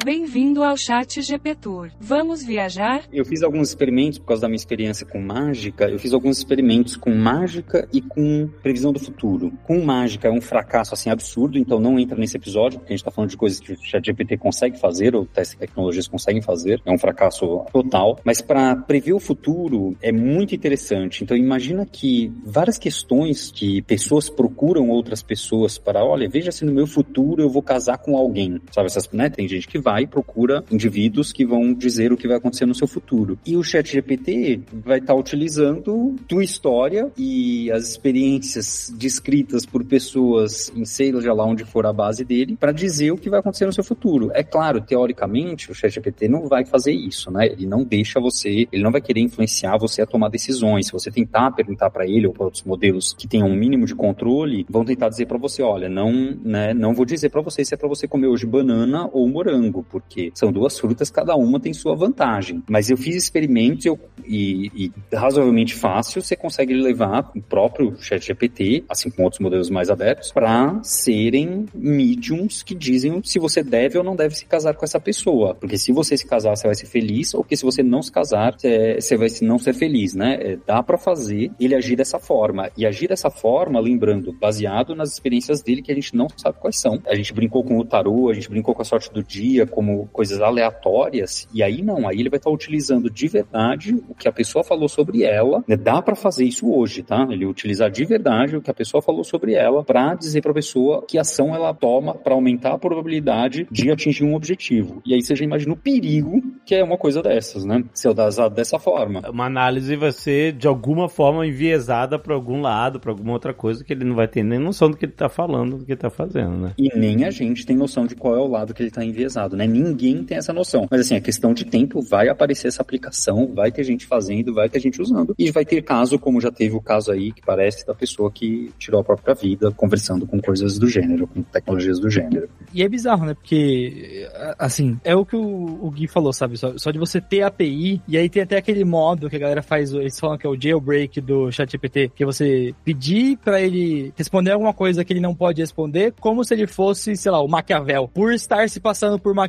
[0.07, 1.90] Bem-vindo ao Chat GPTour.
[1.98, 3.02] Vamos viajar?
[3.12, 6.94] Eu fiz alguns experimentos, por causa da minha experiência com mágica, eu fiz alguns experimentos
[6.94, 9.52] com mágica e com previsão do futuro.
[9.64, 13.04] Com mágica é um fracasso assim absurdo, então não entra nesse episódio, porque a gente
[13.04, 16.80] tá falando de coisas que o ChatGPT consegue fazer, ou de tecnologias conseguem fazer.
[16.86, 18.20] É um fracasso total.
[18.22, 21.24] Mas para prever o futuro é muito interessante.
[21.24, 26.72] Então imagina que várias questões que pessoas procuram outras pessoas para, olha, veja se no
[26.72, 28.61] meu futuro eu vou casar com alguém.
[28.70, 29.28] Sabe essas, né?
[29.28, 32.74] Tem gente que vai e procura indivíduos que vão dizer o que vai acontecer no
[32.74, 33.38] seu futuro.
[33.47, 40.84] E o ChatGPT vai estar utilizando tua história e as experiências descritas por pessoas em
[40.84, 43.84] seja lá onde for a base dele para dizer o que vai acontecer no seu
[43.84, 44.30] futuro.
[44.34, 47.47] É claro, teoricamente, o ChatGPT não vai fazer isso, né?
[47.47, 50.86] Ele não deixa você, ele não vai querer influenciar você a tomar decisões.
[50.86, 53.94] Se você tentar perguntar para ele ou para outros modelos que tenham um mínimo de
[53.94, 56.12] controle, vão tentar dizer para você, olha, não,
[56.44, 59.76] né, não vou dizer para você se é para você comer hoje banana ou morango,
[59.83, 62.62] porque são duas frutas, cada uma tem sua vantagem.
[62.68, 68.85] Mas eu fiz experimentos eu, e, e razoavelmente fácil, você consegue levar o próprio ChatGPT,
[68.89, 74.05] assim como outros modelos mais abertos, para serem mediums que dizem se você deve ou
[74.05, 75.55] não deve se casar com essa pessoa.
[75.55, 78.11] Porque se você se casar, você vai ser feliz, ou que se você não se
[78.11, 80.39] casar, você vai não ser feliz, né?
[80.41, 82.70] É, Dá para fazer ele agir dessa forma.
[82.77, 86.81] E agir dessa forma, lembrando, baseado nas experiências dele que a gente não sabe quais
[86.81, 87.01] são.
[87.07, 90.07] A gente brincou com o tarô, a gente brincou com a sorte do dia, como
[90.12, 94.33] coisas aleatórias, e aí não, aí ele vai estar utilizando de verdade o que a
[94.33, 95.64] pessoa falou sobre ela.
[95.67, 95.77] né?
[95.77, 97.27] Dá para fazer isso hoje, tá?
[97.31, 100.55] Ele utilizar de verdade o que a pessoa falou sobre ela para dizer para a
[100.55, 105.03] pessoa que ação ela toma para aumentar a probabilidade de atingir um objetivo.
[105.05, 107.85] E aí você já imagina o perigo que é uma coisa dessas, né?
[107.95, 109.23] Se eu usado dessa forma.
[109.31, 113.85] Uma análise vai ser, de alguma forma, enviesada pra algum lado, pra alguma outra coisa,
[113.85, 116.01] que ele não vai ter nem noção do que ele tá falando, do que ele
[116.01, 116.73] tá fazendo, né?
[116.79, 119.55] E nem a gente tem noção de qual é o lado que ele está enviesado,
[119.57, 119.66] né?
[119.66, 120.86] Ninguém tem essa noção.
[120.90, 124.68] Mas assim, é questão de tempo, vai aparecer essa aplicação, vai ter gente fazendo, vai
[124.68, 125.34] ter gente usando.
[125.38, 128.70] E vai ter caso, como já teve o caso aí, que parece da pessoa que
[128.78, 132.48] tirou a própria vida conversando com coisas do gênero, com tecnologias do gênero.
[132.72, 133.34] E é bizarro, né?
[133.34, 134.28] Porque,
[134.59, 136.57] assim, é o que o, Gui falou, sabe?
[136.57, 139.62] Só, só de você ter API, e aí tem até aquele modo que a galera
[139.62, 144.12] faz, eles falam que é o jailbreak do ChatGPT, que é você pedir pra ele
[144.16, 147.48] responder alguma coisa que ele não pode responder, como se ele fosse, sei lá, o
[147.48, 148.11] Maquiavel.
[148.12, 149.45] Por estar se passando por Maquiavel,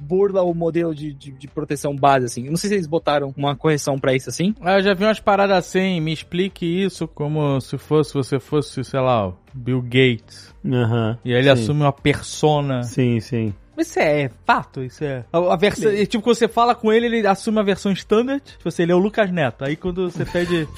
[0.00, 2.44] burla o modelo de, de, de proteção base, assim.
[2.44, 4.54] Eu não sei se eles botaram uma correção pra isso, assim.
[4.60, 8.82] Ah, eu já vi umas paradas assim, me explique isso como se fosse, você fosse,
[8.84, 10.54] sei lá, Bill Gates.
[10.64, 11.18] Aham.
[11.24, 11.62] E aí ele Sim.
[11.62, 12.82] assume uma persona.
[12.82, 13.54] Sim, sim.
[13.76, 15.24] Mas isso é fato, isso é.
[15.32, 18.42] A, a versão, e, tipo, quando você fala com ele, ele assume a versão standard.
[18.42, 19.64] Tipo assim, ele é o Lucas Neto.
[19.64, 20.66] Aí quando você pede.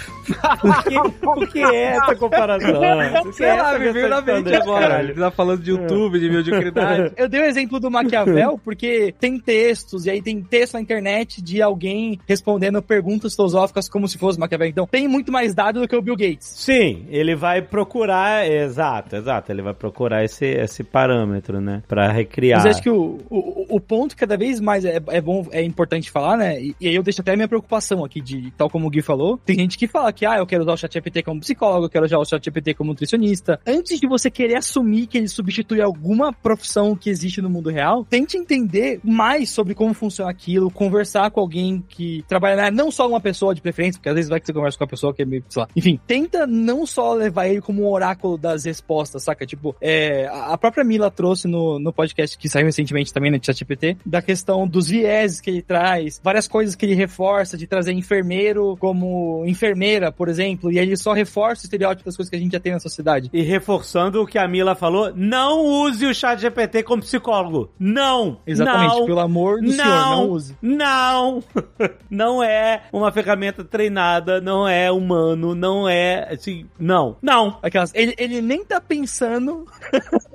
[0.61, 2.81] Por que, por que é essa comparação?
[3.23, 5.01] Por que Sei é lá, essa me veio na mente agora.
[5.01, 7.13] Ele tá falando de YouTube, de mediocridade.
[7.17, 11.41] Eu dei o exemplo do Maquiavel porque tem textos, e aí tem texto na internet
[11.43, 14.69] de alguém respondendo perguntas filosóficas como se fosse Maquiavel.
[14.69, 16.47] Então tem muito mais dado do que o Bill Gates.
[16.47, 22.59] Sim, ele vai procurar, exato, exato, ele vai procurar esse, esse parâmetro, né, Pra recriar.
[22.63, 26.11] Mas acho que o, o, o ponto cada vez mais é, é bom, é importante
[26.11, 26.61] falar, né?
[26.61, 29.03] E, e aí eu deixo até a minha preocupação aqui de, tal como o Gui
[29.03, 31.91] falou, tem gente que fala que, ah, eu quero usar o ChatGPT como psicólogo, eu
[31.91, 33.61] quero usar o ChatGPT como nutricionista.
[33.67, 38.05] Antes de você querer assumir que ele substitui alguma profissão que existe no mundo real,
[38.05, 43.09] tente entender mais sobre como funciona aquilo, conversar com alguém que trabalha, na- não só
[43.09, 45.23] uma pessoa de preferência, porque às vezes vai que você conversa com uma pessoa que
[45.23, 45.69] é meio, sei lá.
[45.77, 49.47] Enfim, tenta não só levar ele como um oráculo das respostas, saca?
[49.47, 53.39] Tipo, é, a a própria Mila trouxe no, no podcast que saiu recentemente também no
[53.43, 57.93] ChatGPT, da questão dos vieses que ele traz, várias coisas que ele reforça, de trazer
[57.93, 62.37] enfermeiro como enfermeira, por exemplo, e aí ele só reforça o estereótipo das coisas que
[62.37, 63.31] a gente já tem na sociedade.
[63.33, 67.71] E reforçando o que a Mila falou, não use o chat GPT como psicólogo.
[67.79, 68.39] Não!
[68.47, 69.07] Exatamente, Não!
[69.07, 70.57] pelo amor do senhor, não use.
[70.63, 71.43] Não!
[72.11, 77.17] Não é uma ferramenta treinada, não é humano, não é assim, não.
[77.23, 77.59] Não!
[77.63, 79.67] Aquelas, ele, ele nem tá pensando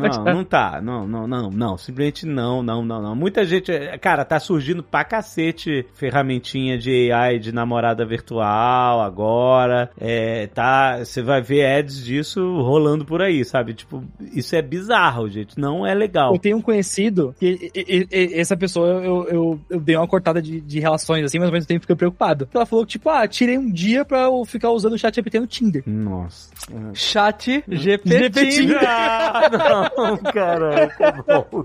[0.00, 0.80] Não, não tá.
[0.80, 1.69] Não, não, não, não.
[1.78, 3.14] Simplesmente não, não, não, não.
[3.14, 3.70] Muita gente.
[4.00, 9.90] Cara, tá surgindo pra cacete ferramentinha de AI de namorada virtual agora.
[10.00, 10.98] É, tá.
[11.04, 13.74] Você vai ver ads disso rolando por aí, sabe?
[13.74, 14.02] Tipo,
[14.32, 15.58] isso é bizarro, gente.
[15.58, 16.32] Não é legal.
[16.34, 20.06] Eu tenho um conhecido que e- e- e- essa pessoa eu, eu, eu dei uma
[20.08, 22.48] cortada de, de relações assim, mas ao mesmo tempo fiquei preocupado.
[22.54, 25.40] Ela falou que, tipo, ah, tirei um dia pra eu ficar usando o chat GPT
[25.40, 25.82] no Tinder.
[25.86, 26.50] Nossa.
[26.94, 28.10] Chat GPT.
[28.50, 28.76] GPT.
[28.86, 30.90] Ah, não, cara.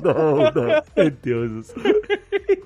[0.03, 0.83] Não, não, não.
[0.95, 1.83] Meu Deus do céu.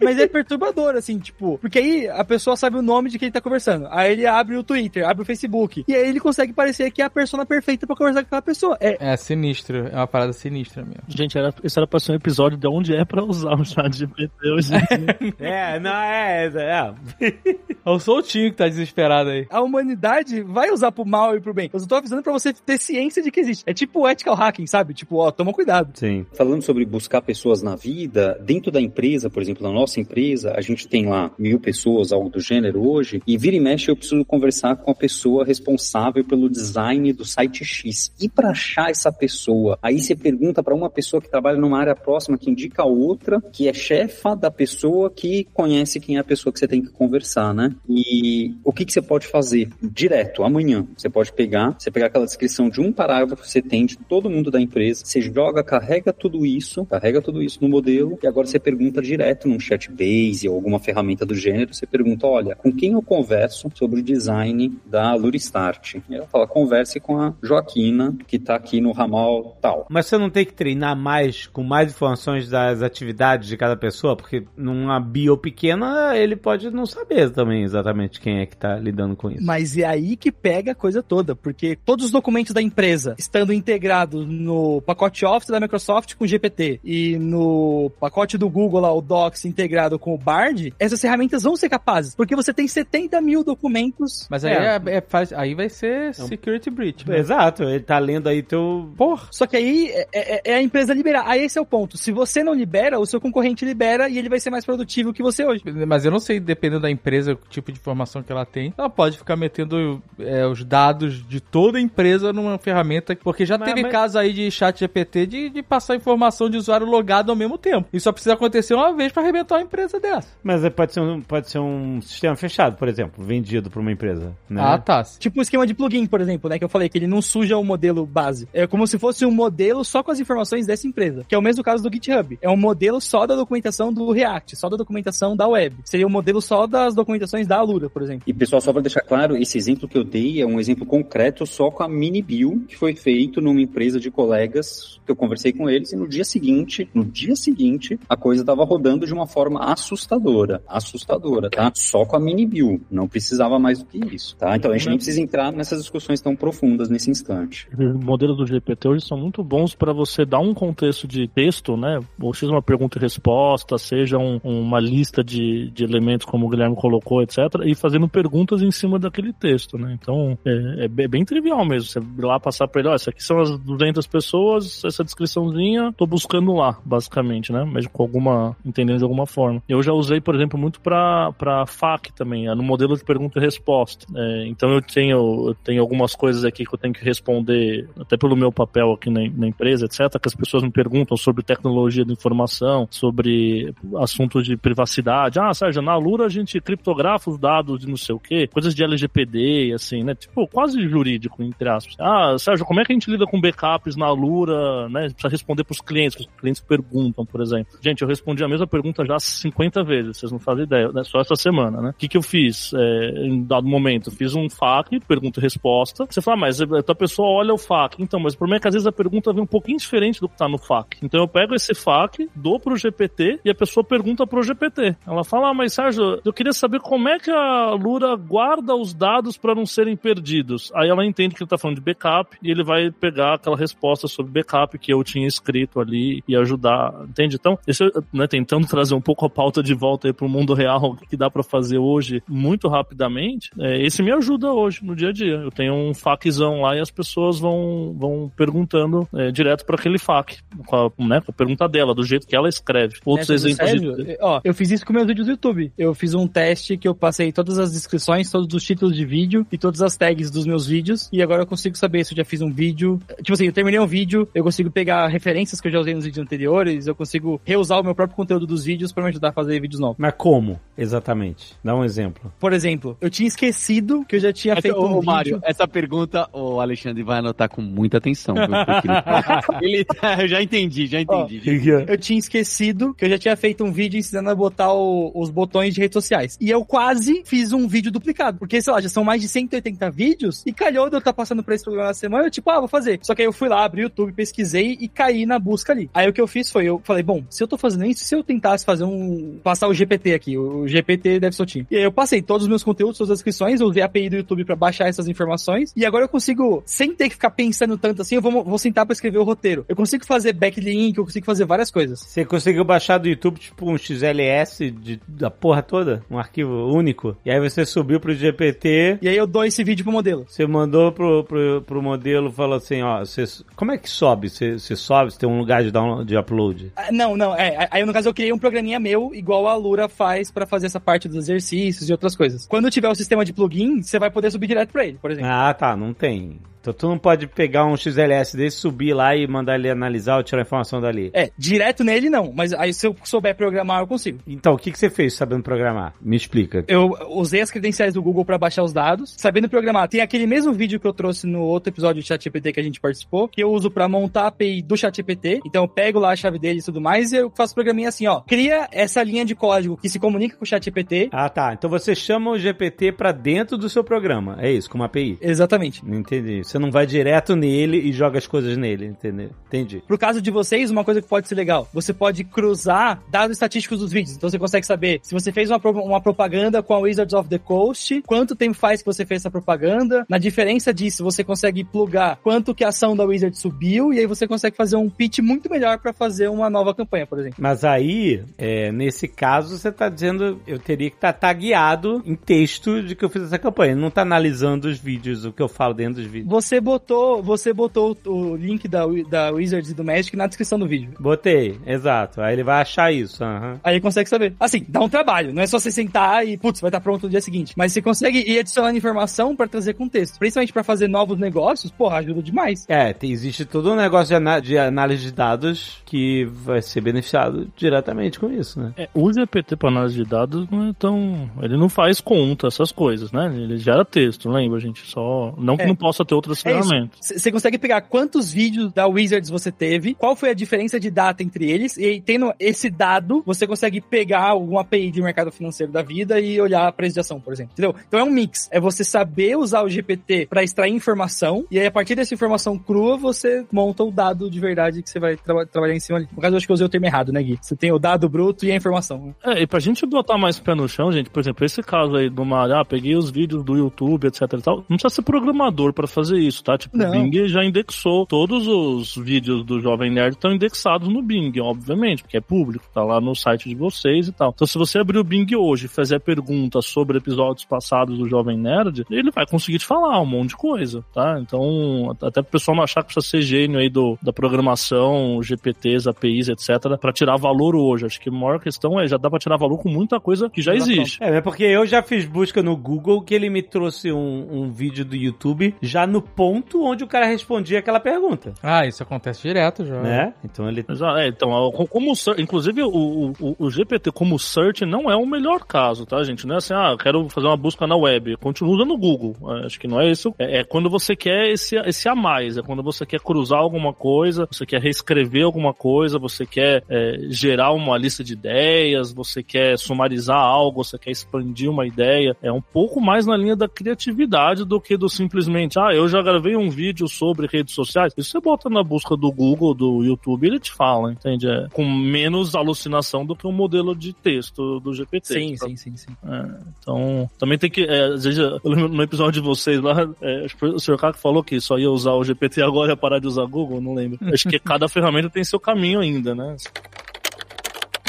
[0.02, 3.42] Mas é perturbador, assim, tipo, porque aí a pessoa sabe o nome de quem tá
[3.42, 3.88] conversando.
[3.92, 5.84] Aí ele abre o Twitter, abre o Facebook.
[5.88, 8.78] E aí ele consegue parecer que é a persona perfeita pra conversar com aquela pessoa.
[8.80, 11.04] É, É sinistro, é uma parada sinistra mesmo.
[11.08, 13.94] Gente, era, esse era pra ser um episódio de onde é pra usar o chat
[13.96, 15.20] GPT hoje em dia.
[15.40, 16.46] É, não, é.
[16.48, 16.94] é.
[17.86, 19.48] É o Soltinho que tá desesperado aí.
[19.50, 21.70] a humanidade vai usar pro mal e pro bem.
[21.74, 23.64] Eu só tô avisando pra você ter ciência de que existe.
[23.66, 24.94] É tipo ethical hacking, sabe?
[24.94, 25.90] Tipo, ó, toma cuidado.
[25.98, 26.26] Sim.
[26.34, 30.62] Falando sobre buscar pessoas na vida, dentro da empresa, por exemplo, na nossa empresa, a
[30.62, 34.24] gente tem lá mil pessoas, algo do gênero hoje, e vira e mexe eu preciso
[34.24, 38.12] conversar com a pessoa responsável pelo design do site X.
[38.22, 41.96] E para achar essa pessoa, aí você pergunta para uma pessoa que trabalha numa área
[41.96, 46.24] próxima, que indica a outra, que é chefa da pessoa que conhece quem é a
[46.24, 47.74] pessoa que você tem que conversar, né?
[47.88, 49.70] E o que, que você pode fazer?
[49.82, 53.86] Direto, amanhã, você pode pegar, você pegar aquela descrição de um parágrafo que você tem
[53.86, 58.20] de todo mundo da empresa, você joga, carrega tudo isso, carrega tudo isso no modelo,
[58.22, 62.28] e agora você pergunta direto num chat base ou alguma ferramenta do gênero, você pergunta,
[62.28, 65.96] olha, com quem eu converso sobre o design da Luristart?
[66.10, 69.88] E ela fala, converse com a Joaquina, que tá aqui no ramal tal.
[69.90, 74.16] Mas você não tem que treinar mais, com mais informações das atividades de cada pessoa?
[74.16, 79.16] Porque numa bio pequena, ele pode não saber também exatamente quem é que tá lidando
[79.16, 79.46] com isso.
[79.46, 83.54] Mas é aí que pega a coisa toda, porque todos os documentos da empresa estando
[83.54, 89.02] integrados no pacote Office da Microsoft com GPT e no pacote do Google lá, o
[89.02, 93.44] Docs integrado com o Bard, essas ferramentas vão ser capazes, porque você tem 70 mil
[93.44, 94.28] documentos.
[94.30, 94.82] Mas aí, É.
[94.86, 97.08] é, é- faz- aí vai ser security breach.
[97.08, 97.20] né?
[97.20, 98.92] Exato, ele tá lendo aí teu.
[98.98, 99.28] Porra.
[99.32, 101.26] Só que aí é, é- é a empresa liberar.
[101.28, 101.98] Aí esse é o ponto.
[101.98, 105.22] Se você não libera, o seu concorrente libera e ele vai ser mais produtivo que
[105.22, 105.62] você hoje.
[105.88, 108.90] Mas eu não sei, dependendo da empresa, o tipo de informação que ela tem, ela
[108.90, 113.70] pode ficar metendo é, os dados de toda a empresa numa ferramenta, porque já Mas-
[113.70, 117.36] teve mas- caso aí de chat GPT de, de passar informação de usuário logado ao
[117.36, 117.88] mesmo tempo.
[117.94, 120.28] Isso só precisa acontecer uma vez pra arrebentar uma empresa dessa.
[120.44, 123.92] Mas é- pode ser, um, pode ser um sistema fechado, por exemplo, vendido pra uma
[123.92, 124.36] empresa.
[124.50, 124.62] Né?
[124.64, 125.04] Ah, tá.
[125.18, 126.58] Tipo o esquema de plugin, por exemplo, né?
[126.58, 128.48] Que eu falei que ele não suja o modelo base.
[128.54, 131.24] É como se fosse um modelo só com as informações dessa empresa.
[131.28, 132.38] Que é o mesmo caso do GitHub.
[132.42, 135.76] É um modelo só da documentação do React, só da documentação da web.
[135.84, 138.24] Seria um modelo só das documentações da Alura, por exemplo.
[138.26, 141.46] E pessoal, só para deixar claro, esse exemplo que eu dei é um exemplo concreto
[141.46, 145.52] só com a mini bill que foi feito numa empresa de colegas que eu conversei
[145.52, 149.28] com eles e no dia seguinte, no dia seguinte, a coisa estava rodando de uma
[149.28, 151.72] forma assustadora, assustadora, tá?
[151.76, 154.56] Só com a mini bill, não precisava mais do que isso, tá?
[154.56, 157.68] Então a gente nem precisa entrar nessas discussões tão profundas nesse instante.
[157.78, 161.76] Os modelos do GPT hoje são muito bons para você dar um contexto de texto,
[161.78, 162.00] né?
[162.22, 166.50] Ou seja, uma pergunta e resposta, seja um- uma lista de, de elementos, como o
[166.50, 169.98] Guilherme colocou, etc., e fazendo perguntas em cima daquele texto, né?
[170.00, 171.90] Então, é, é bem trivial mesmo.
[171.90, 176.06] Você lá passar para ele, ó, essas aqui são as 200 pessoas, essa descriçãozinha, tô
[176.06, 177.64] buscando basicamente, né?
[177.64, 179.62] Mas com alguma, entendendo de alguma forma.
[179.68, 183.40] Eu já usei, por exemplo, muito para para FAQ também, é no modelo de pergunta
[183.40, 184.06] e resposta.
[184.16, 188.18] É, então eu tenho, eu tenho algumas coisas aqui que eu tenho que responder, até
[188.18, 192.06] pelo meu papel aqui na, na empresa, etc., que as pessoas me perguntam sobre tecnologia
[192.06, 195.40] da informação, sobre assuntos de privacidade.
[195.40, 198.74] Ah, Sérgio, na Lura a gente criptografa os dados de não sei o quê, coisas
[198.74, 200.16] de LGPD, assim, né?
[200.16, 201.96] Tipo, quase jurídico, entre aspas.
[202.00, 205.10] Ah, Sérgio, como é que a gente lida com backups na Lura, né?
[205.10, 207.78] Precisa responder pros clientes, que os clientes perguntam, por exemplo.
[207.82, 211.04] Gente, eu respondi a mesma pergunta já 50 vezes, vocês não fazem ideia, né?
[211.04, 211.90] Só essa semana, né?
[211.90, 212.74] O que, que eu fiz?
[212.74, 216.06] É, em dado momento, fiz um FAQ, pergunta e resposta.
[216.10, 218.02] Você fala, ah, mas a pessoa olha o FAQ.
[218.02, 220.30] Então, mas o problema é que às vezes a pergunta vem um pouquinho diferente do
[220.30, 220.98] que tá no FAQ.
[221.04, 224.96] Então eu pego esse FAQ, dou pro GPT e a pessoa pergunta pro GPT.
[225.06, 228.94] Ela fala, ah, mas Sérgio, eu queria saber como é que a Lura guarda os
[228.94, 230.72] dados para não serem perdidos.
[230.76, 234.08] Aí ela entende que ele tá falando de backup e ele vai pegar aquela resposta
[234.08, 237.36] sobre backup que eu tinha escrito ali e ajudar, entende?
[237.36, 237.84] Então, esse,
[238.14, 241.18] né, tentando trazer um pouco a pauta de volta aí pro mundo real, o que
[241.18, 245.36] dá para fazer hoje muito rapidamente, é, esse me ajuda hoje, no dia a dia.
[245.36, 249.98] Eu tenho um FAQzão lá e as pessoas vão, vão perguntando é, direto para aquele
[249.98, 252.96] FAQ, com a, né, com a pergunta dela, do jeito que ela escreve.
[253.06, 254.18] Outros Nessa exemplos Sérgio, de...
[254.22, 255.72] Ó, eu fiz isso com meus vídeos do YouTube.
[255.78, 259.46] Eu fiz um teste que eu passei todas as descrições, todos os títulos de vídeo
[259.52, 261.10] e todas as tags dos meus vídeos.
[261.12, 263.00] E agora eu consigo saber se eu já fiz um vídeo.
[263.18, 266.06] Tipo assim, eu terminei um vídeo, eu consigo pegar referências que eu já usei nos
[266.06, 269.34] vídeos anteriores, eu consigo reusar o meu próprio conteúdo dos vídeos para me ajudar a
[269.34, 269.96] fazer vídeos novos.
[270.00, 271.56] Mas como, exatamente?
[271.64, 272.32] Dá um exemplo.
[272.40, 275.68] Por exemplo, eu tinha esquecido que eu já tinha Essa, feito um ô, Mário, essa
[275.68, 278.36] pergunta o Alexandre vai anotar com muita atenção.
[278.38, 278.48] ele,
[279.62, 279.86] ele-
[280.22, 281.42] eu já entendi, já entendi.
[281.88, 285.30] Eu tinha esquecido que eu já tinha feito um vídeo ensinando a botar o- os
[285.30, 286.38] botões de redes sociais.
[286.40, 288.38] E eu quase fiz um vídeo duplicado.
[288.40, 290.44] Porque, sei lá, já são mais de 180 vídeos.
[290.46, 292.26] E calhou de eu estar passando por esse programa na semana.
[292.26, 293.00] Eu, tipo, ah, vou fazer.
[293.02, 295.90] Só que aí eu fui lá, abri o YouTube, pesquisei e caí na busca ali.
[295.94, 298.16] Aí o que eu fiz foi, eu falei, bom, se eu tô fazendo isso, se
[298.16, 299.40] eu tentasse fazer um.
[299.44, 301.66] passar o GPT aqui, o GPT deve soltinho.
[301.70, 304.10] E aí eu passei todos os meus conteúdos, todas as inscrições, eu usei a API
[304.10, 305.74] do YouTube pra baixar essas informações.
[305.76, 308.86] E agora eu consigo, sem ter que ficar pensando tanto assim, eu vou, vou sentar
[308.86, 309.66] pra escrever o roteiro.
[309.68, 312.00] Eu consigo fazer backlink, eu consigo fazer várias coisas.
[312.00, 316.04] Você conseguiu baixar do YouTube, tipo, um XLS de, da porra toda?
[316.10, 317.16] Um arquivo único?
[317.26, 320.26] E aí você subiu pro GPT, E aí eu dou esse vídeo pro modelo.
[320.28, 323.24] você mandou pro, pro, pro modelo, falou assim, ó, você,
[323.56, 324.30] como é que sobe?
[324.30, 326.72] Você, você sobe, você tem um lugar de, download, de upload?
[326.76, 327.68] Ah, Não, não, é.
[327.72, 330.80] Aí no caso eu criei um programinha meu, igual a Lura faz pra fazer essa
[330.80, 332.48] parte dos exercícios e outras coisas.
[332.48, 335.30] Quando tiver o sistema de plugin, você vai poder subir direto pra ele, por exemplo.
[335.30, 336.40] Ah, tá, não tem.
[336.62, 340.24] Então tu não pode pegar um XLS desse, subir lá e mandar ele analisar ou
[340.24, 341.10] tirar a informação dali.
[341.14, 344.20] É, direto nele não, mas aí se eu souber programar eu consigo.
[344.28, 345.94] Então, o que, que você fez sabendo programar?
[346.02, 346.64] Me explica.
[346.68, 349.88] Eu usei as credenciais do Google pra baixar os dados, sabendo programar.
[349.88, 352.80] Tem aquele mesmo vídeo que eu trouxe no outro episódio do ChatGPT que a gente
[352.80, 355.42] participou, que eu uso pra montar a API do ChatGPT.
[355.46, 358.08] Então eu pego lá a chave dele e tudo mais e eu faço programinha assim,
[358.08, 358.22] ó.
[358.22, 361.10] Cria essa linha de código que se comunica com o ChatGPT.
[361.12, 361.54] Ah, tá.
[361.54, 364.38] Então você chama o GPT pra dentro do seu programa.
[364.40, 365.18] É isso, com uma API.
[365.22, 365.86] Exatamente.
[365.86, 366.44] Não entendi.
[366.50, 369.30] Você não vai direto nele e joga as coisas nele, entendeu?
[369.46, 369.84] Entendi.
[369.86, 373.80] Pro caso de vocês, uma coisa que pode ser legal, você pode cruzar dados estatísticos
[373.80, 374.18] dos vídeos.
[374.18, 377.38] Então você consegue saber se você fez uma, uma propaganda com a Wizards of the
[377.38, 380.08] Coast, quanto tempo faz que você fez essa propaganda.
[380.10, 384.08] Na diferença disso, você consegue plugar quanto que a ação da Wizard subiu, e aí
[384.08, 387.38] você consegue fazer um pitch muito melhor pra fazer uma nova campanha, por exemplo.
[387.40, 392.82] Mas aí, é, nesse caso, você tá dizendo, eu teria que estar tagueado em texto
[392.82, 393.76] de que eu fiz essa campanha.
[393.76, 396.28] Não tá analisando os vídeos, o que eu falo dentro dos vídeos.
[396.28, 400.68] Você botou, você botou o link da, da Wizards e do Magic na descrição do
[400.68, 400.92] vídeo.
[401.00, 402.22] Botei, exato.
[402.22, 403.24] Aí ele vai achar isso.
[403.24, 403.60] aham.
[403.64, 404.34] Aí consegue saber.
[404.40, 405.34] Assim, dá um trabalho.
[405.34, 407.54] Não é só você sentar e, putz, vai estar pronto no dia seguinte.
[407.58, 410.18] Mas você consegue ir adicionando informação pra trazer contexto.
[410.20, 412.66] Principalmente pra fazer novos negócios, porra, ajuda demais.
[412.68, 416.82] É, tem- existe todo um negócio de, ana- de análise de dados que vai ser
[416.82, 418.74] beneficiado diretamente com isso, né?
[418.78, 421.30] É, o GPT para análise de dados não é tão.
[421.42, 423.32] Ele não faz conta, essas coisas, né?
[423.36, 424.86] Ele gera texto, lembra, gente?
[424.86, 425.34] Só.
[425.38, 425.68] Não que É.
[425.68, 427.00] não possa ter outras outras É ferramentas.
[427.02, 431.24] Você consegue pegar quantos vídeos da Wizards você teve, qual foi a diferença de data
[431.24, 435.72] entre eles, e aí, tendo esse dado, você consegue pegar alguma API de mercado financeiro
[435.72, 437.54] da vida e olhar a preço de ação, por exemplo.
[437.54, 437.76] Entendeu?
[437.88, 438.48] Então é um mix.
[438.52, 442.58] É você saber usar o GPT para extrair informação, e aí a partir dessa informação
[442.58, 446.08] crua, você monta o dado de verdade que você vai traba- trabalhar em cima ali.
[446.12, 447.38] No caso, eu acho que eu usei o termo errado, né, Gui?
[447.42, 449.14] Você tem o dado bruto e a informação.
[449.24, 452.10] É, e pra gente botar mais pé no chão, gente, por exemplo, esse caso aí
[452.10, 455.74] do Mario, ah, peguei os vídeos do YouTube, etc e tal, não precisa ser programador
[455.74, 456.58] pra fazer isso, tá?
[456.58, 456.90] Tipo, Não.
[456.90, 462.04] o Bing já indexou, todos os vídeos do Jovem Nerd estão indexados no Bing, obviamente,
[462.04, 464.32] porque é público, tá lá no site de vocês e tal.
[464.34, 468.38] Então, se você abrir o Bing hoje e fizer perguntas sobre episódios passados do Jovem
[468.38, 471.20] Nerd, ele vai conseguir te falar um monte de coisa, tá?
[471.22, 475.88] Então, até pro pessoal não achar que precisa ser gênio aí do, da programação, GPTs,
[475.88, 477.86] APIs, etc, pra tirar valor hoje.
[477.86, 480.42] Acho que a maior questão é, já dá pra tirar valor com muita coisa que
[480.42, 481.02] já existe.
[481.02, 484.52] É, é porque eu já fiz busca no Google que ele me trouxe um, um
[484.52, 489.22] vídeo do YouTube já no ponto onde o cara respondia aquela pergunta, Ah, isso acontece
[489.22, 489.82] direto já.
[489.82, 490.14] né?
[490.24, 490.66] Então ele...
[490.68, 491.30] Exato, é, então,
[491.70, 496.26] como inclusive o, o, o GPT como search não é o melhor caso, tá, gente?
[496.28, 498.18] Não é assim, ah, quero fazer uma busca na web.
[498.18, 499.16] Continua usando o Google.
[499.38, 500.14] É, Acho que não é isso.
[500.20, 503.74] É, é quando você quer esse, esse a mais, é quando você quer cruzar alguma
[503.74, 509.24] coisa, você quer reescrever alguma coisa, você quer é, gerar uma lista de ideias, você
[509.24, 512.16] quer sumarizar algo, você quer expandir uma ideia.
[512.22, 515.99] É um pouco mais na linha da criatividade do que do simplesmente, ah, eu já
[516.04, 517.94] gravei um vídeo sobre redes sociais.
[517.98, 521.28] Isso você bota na busca do Google, do YouTube, ele te fala, entende?
[521.30, 525.14] É, com menos alucinação do que o modelo de texto do GPT.
[525.14, 525.92] Sim, Pra- sim, sim, sim.
[526.06, 526.26] é,
[526.60, 527.64] então, também tem que.
[527.64, 530.60] é, às vezes, eu lembro no episódio de vocês lá, é, acho que foi o
[530.60, 530.78] Sr.
[530.78, 533.62] Caco falou que só ia usar o GPT agora e ia parar de usar Google,
[533.62, 534.00] não lembro.
[534.14, 536.36] Acho que cada ferramenta tem seu caminho ainda, né?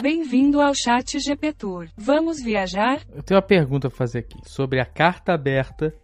[0.02, 1.88] Bem-vindo ao chat GPTur.
[1.94, 3.00] Vamos viajar?
[3.14, 5.94] Eu tenho uma pergunta pra fazer aqui sobre a carta aberta.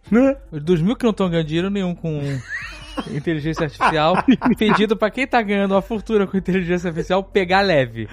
[0.51, 2.19] Os dos mil que não estão ganhando dinheiro nenhum com
[3.11, 4.15] inteligência artificial,
[4.57, 8.07] pedido pra quem tá ganhando uma fortuna com inteligência artificial pegar leve.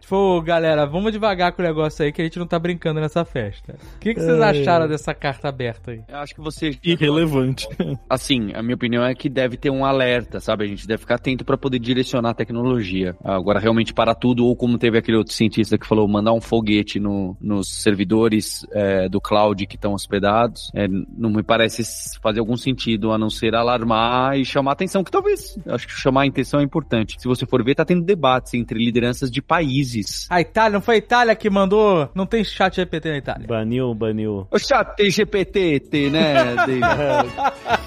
[0.00, 3.24] Tipo, galera, vamos devagar com o negócio aí que a gente não tá brincando nessa
[3.24, 3.74] festa.
[3.96, 6.00] O que, que vocês acharam dessa carta aberta aí?
[6.08, 6.78] Eu acho que você.
[6.82, 7.68] Irrelevante.
[8.08, 10.64] Assim, a minha opinião é que deve ter um alerta, sabe?
[10.64, 13.16] A gente deve ficar atento para poder direcionar a tecnologia.
[13.24, 17.00] Agora, realmente, para tudo, ou como teve aquele outro cientista que falou, mandar um foguete
[17.00, 21.82] no, nos servidores é, do cloud que estão hospedados, é, não me parece
[22.20, 25.92] fazer algum sentido, a não ser alarmar e chamar atenção, que talvez, eu acho que
[25.92, 27.16] chamar a atenção é importante.
[27.18, 30.26] Se você for ver, tá tendo debates entre lideranças de países.
[30.30, 32.08] A Itália, não foi a Itália que mandou?
[32.14, 33.46] Não tem chat GPT na Itália.
[33.46, 34.46] Baniu, baniu.
[34.50, 36.54] O chat tem GPT, tem, né?
[36.66, 36.80] David?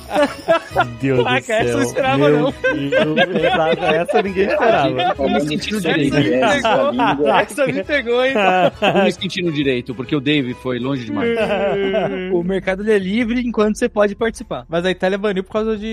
[0.99, 1.55] Deus do Caraca, céu.
[1.57, 2.51] essa eu esperava, Meu não.
[2.51, 5.15] Deus, essa ninguém esperava.
[5.15, 6.17] Falando em sentindo direito.
[6.17, 7.41] essa língua.
[7.41, 8.33] Essa me pegou, hein?
[8.79, 11.29] Tô me sentindo direito, porque o Dave foi longe demais.
[12.33, 14.65] o mercado ele é livre enquanto você pode participar.
[14.67, 15.85] Mas a Itália baniu por causa de,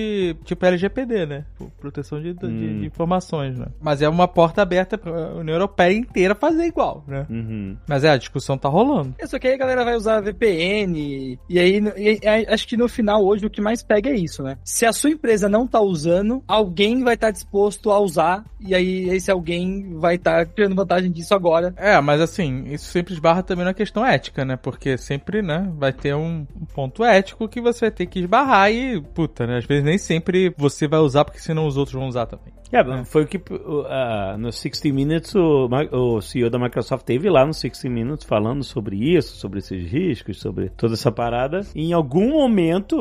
[0.45, 1.45] tipo, LGPD, né?
[1.57, 2.81] Por proteção de, de- Hum.
[2.81, 3.67] de informações, né?
[3.81, 7.27] Mas é uma porta aberta pra União Europeia inteira fazer igual, né?
[7.29, 7.77] Uhum.
[7.87, 9.15] Mas é, a discussão tá rolando.
[9.19, 12.77] É, Só que aí a galera vai usar VPN, e aí, e aí acho que
[12.77, 14.57] no final hoje o que mais pega é isso, né?
[14.65, 19.09] Se a sua empresa não tá usando, alguém vai estar disposto a usar, e aí
[19.11, 21.75] esse alguém vai estar tirando vantagem disso agora.
[21.77, 24.57] É, mas assim, isso sempre esbarra também na questão ética, né?
[24.57, 28.71] Porque sempre, né, vai ter um, um ponto ético que você vai ter que esbarrar
[28.73, 29.59] e, puta, né?
[29.59, 32.53] Às vezes nem sempre você vai usar, porque senão os outros vão usar também.
[32.73, 37.47] É, foi o que uh, no 60 Minutes o, o CEO da Microsoft teve lá
[37.47, 41.63] no 60 Minutes falando sobre isso, sobre esses riscos, sobre toda essa parada.
[41.75, 42.99] E em algum momento,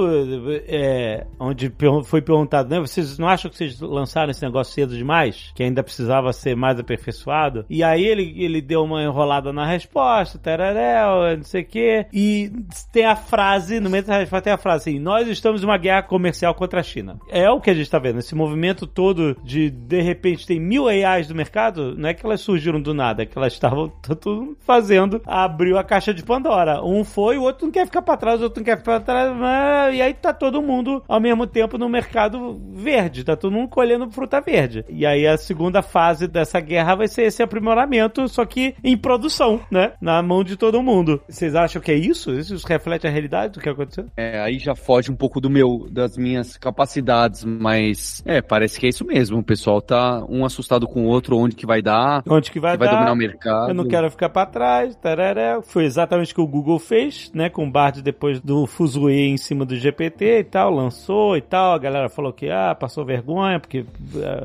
[0.67, 1.71] é, onde
[2.05, 5.51] foi perguntado, né, vocês não acham que vocês lançaram esse negócio cedo demais?
[5.55, 7.65] Que ainda precisava ser mais aperfeiçoado?
[7.69, 12.05] E aí ele, ele deu uma enrolada na resposta, tararéu, não sei o quê.
[12.13, 12.51] E
[12.91, 15.77] tem a frase, no meio da resposta tem a frase assim, nós estamos em uma
[15.77, 17.19] guerra comercial contra a China.
[17.29, 20.87] É o que a gente tá vendo, esse movimento todo de de repente tem mil
[20.87, 24.57] AIs no mercado, não é que elas surgiram do nada, é que elas estavam tudo
[24.61, 26.83] fazendo, abriu a caixa de Pandora.
[26.83, 28.99] Um foi, o outro não quer ficar pra trás, o outro não quer ficar pra
[28.99, 33.51] trás, mas- e aí tá todo mundo ao mesmo tempo no mercado verde, tá todo
[33.51, 34.83] mundo colhendo fruta verde.
[34.89, 39.59] E aí a segunda fase dessa guerra vai ser esse aprimoramento, só que em produção,
[39.71, 39.93] né?
[40.01, 41.21] Na mão de todo mundo.
[41.27, 42.31] Vocês acham que é isso?
[42.33, 44.05] Isso reflete a realidade do que aconteceu?
[44.15, 48.85] É, aí já foge um pouco do meu, das minhas capacidades, mas é, parece que
[48.85, 49.43] é isso mesmo.
[49.47, 52.73] O pessoal tá um assustado com o outro, onde que vai dar, Onde que vai
[52.73, 52.95] que vai dar?
[52.95, 53.69] dominar o mercado.
[53.69, 55.61] Eu não quero ficar pra trás, tararé.
[55.61, 57.49] Foi exatamente o que o Google fez, né?
[57.49, 60.69] Com o Bard depois do Fuzue em cima do GPT e tal.
[60.69, 63.85] lançou e tal, a galera falou que, ah, passou vergonha, porque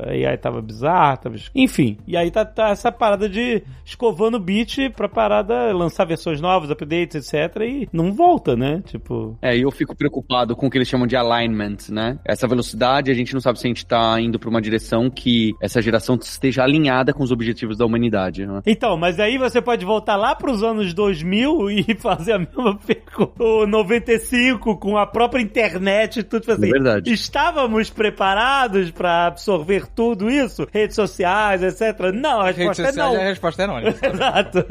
[0.07, 1.35] a AI tava bizarra, tava...
[1.53, 1.97] enfim.
[2.07, 6.71] E aí tá, tá essa parada de escovando o beat pra parada lançar versões novas,
[6.71, 8.81] updates, etc, e não volta, né?
[8.85, 9.37] Tipo...
[9.41, 12.17] É, e eu fico preocupado com o que eles chamam de alignment, né?
[12.23, 15.53] Essa velocidade, a gente não sabe se a gente tá indo pra uma direção que
[15.61, 18.61] essa geração esteja alinhada com os objetivos da humanidade, né?
[18.65, 23.43] Então, mas aí você pode voltar lá pros anos 2000 e fazer a mesma pergunta.
[23.43, 26.67] O 95 com a própria internet e tudo tipo assim.
[26.67, 27.13] É verdade.
[27.13, 30.67] Estávamos preparados pra absorver tudo isso?
[30.71, 32.11] Redes sociais, etc.
[32.13, 33.21] Não, a resposta é social, não.
[33.21, 33.79] a resposta é não.
[33.79, 34.65] Exato.